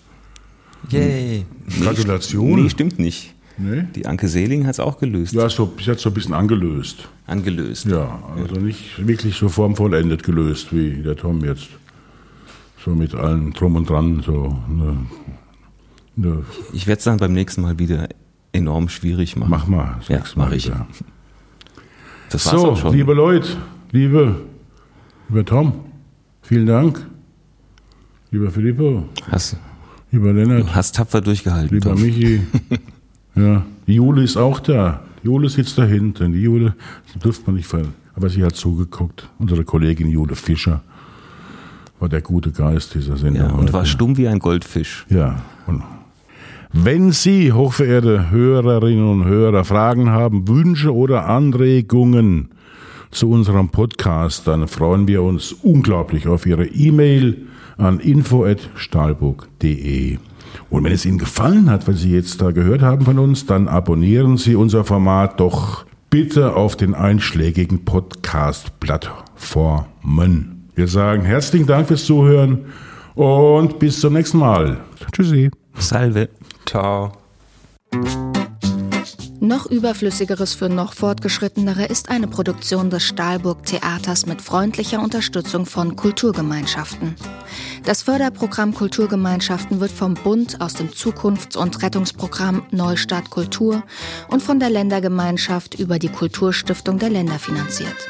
[0.89, 1.45] Yay!
[1.79, 2.63] Gratulation.
[2.63, 3.35] Nee, stimmt nicht.
[3.57, 3.83] Nee?
[3.95, 5.33] Die Anke Seeling hat es auch gelöst.
[5.33, 7.07] Ja, so, sie hat so ein bisschen angelöst.
[7.27, 7.85] Angelöst.
[7.85, 11.67] Ja, also nicht wirklich so formvollendet gelöst wie der Tom jetzt.
[12.83, 14.57] So mit allem drum und dran, so.
[14.67, 14.97] Ne,
[16.15, 16.43] ne,
[16.73, 18.07] Ich werde es dann beim nächsten Mal wieder
[18.53, 19.49] enorm schwierig machen.
[19.49, 19.95] mach mal.
[19.99, 20.67] das Ja, mach ich.
[20.67, 20.87] wieder.
[22.29, 22.93] Das war's So, schon.
[22.93, 23.57] liebe Leute,
[23.91, 24.35] liebe,
[25.29, 25.73] lieber Tom,
[26.41, 27.05] vielen Dank.
[28.31, 29.57] Lieber Filippo, Hast,
[30.11, 30.63] Lieber Lennart.
[30.63, 31.73] Du hast tapfer durchgehalten.
[31.75, 32.01] Lieber Tom.
[32.01, 32.41] Michi.
[33.35, 35.01] ja, die Jule ist auch da.
[35.21, 36.33] Die Jule sitzt da hinten.
[36.33, 36.75] Die Jule,
[37.13, 37.83] die dürfte man nicht ver...
[38.13, 39.29] Aber sie hat zugeguckt.
[39.39, 40.81] Unsere Kollegin Jule Fischer
[41.99, 43.43] war der gute Geist dieser Sendung.
[43.47, 43.73] Ja, und heute.
[43.73, 45.05] war stumm wie ein Goldfisch.
[45.09, 45.41] Ja.
[45.67, 45.81] Und
[46.73, 52.49] wenn Sie, hochverehrte Hörerinnen und Hörer, Fragen haben, Wünsche oder Anregungen
[53.11, 57.45] zu unserem Podcast, dann freuen wir uns unglaublich auf Ihre E-Mail
[57.77, 60.17] an info.stahlburg.de.
[60.69, 63.67] Und wenn es Ihnen gefallen hat, was Sie jetzt da gehört haben von uns, dann
[63.67, 70.69] abonnieren Sie unser Format doch bitte auf den einschlägigen Podcast-Plattformen.
[70.75, 72.59] Wir sagen herzlichen Dank fürs Zuhören
[73.15, 74.77] und bis zum nächsten Mal.
[75.11, 75.51] Tschüssi.
[75.75, 76.29] Salve.
[76.71, 77.11] Ciao.
[79.41, 85.97] Noch überflüssigeres für noch fortgeschrittenere ist eine Produktion des Stahlburg Theaters mit freundlicher Unterstützung von
[85.97, 87.17] Kulturgemeinschaften.
[87.83, 93.83] Das Förderprogramm Kulturgemeinschaften wird vom Bund aus dem Zukunfts- und Rettungsprogramm Neustart Kultur
[94.29, 98.07] und von der Ländergemeinschaft über die Kulturstiftung der Länder finanziert.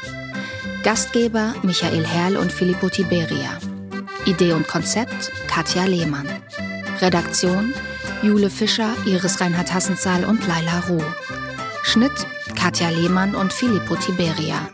[0.84, 3.58] Gastgeber Michael Herrl und Filippo Tiberia.
[4.24, 6.28] Idee und Konzept Katja Lehmann.
[7.00, 7.74] Redaktion
[8.22, 11.02] Jule Fischer, Iris Reinhard Hassenzahl und Laila Ruh.
[11.82, 12.12] Schnitt
[12.54, 14.68] Katja Lehmann und Filippo Tiberia.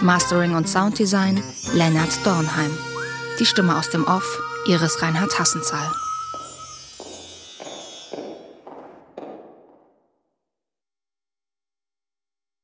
[0.00, 1.42] Mastering und Sounddesign
[1.74, 2.70] Lennart Dornheim.
[3.38, 5.92] Die Stimme aus dem Off Iris Reinhard Hassenzahl.